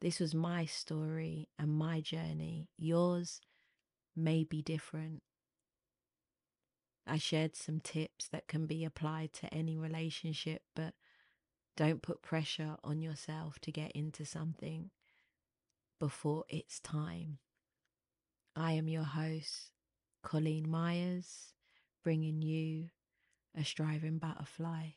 This 0.01 0.19
was 0.19 0.35
my 0.35 0.65
story 0.65 1.49
and 1.59 1.71
my 1.71 2.01
journey. 2.01 2.69
Yours 2.79 3.41
may 4.17 4.45
be 4.45 4.63
different. 4.63 5.23
I 7.07 7.19
shared 7.19 7.57
some 7.57 7.81
tips 7.81 8.29
that 8.29 8.47
can 8.49 8.67
be 8.67 8.85
applied 8.85 9.33
to 9.35 9.53
any 9.53 9.77
relationship, 9.77 10.63
but 10.75 10.95
don't 11.77 12.03
put 12.03 12.23
pressure 12.23 12.77
on 12.83 13.03
yourself 13.03 13.59
to 13.61 13.73
get 13.73 13.93
into 13.93 14.25
something 14.25 14.91
before 15.99 16.45
it's 16.49 16.81
time. 16.81 17.39
I 18.57 18.73
am 18.73 18.89
your 18.89 19.05
host, 19.05 19.71
Coleen 20.25 20.67
Myers, 20.67 21.53
bringing 22.03 22.43
you 22.43 22.89
a 23.57 23.65
striving 23.65 24.19
butterfly. 24.19 24.91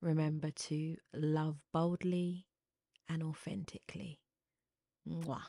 Remember 0.00 0.50
to 0.50 0.96
love 1.14 1.56
boldly 1.72 2.46
and 3.08 3.22
authentically. 3.22 4.18
Mwah. 5.08 5.46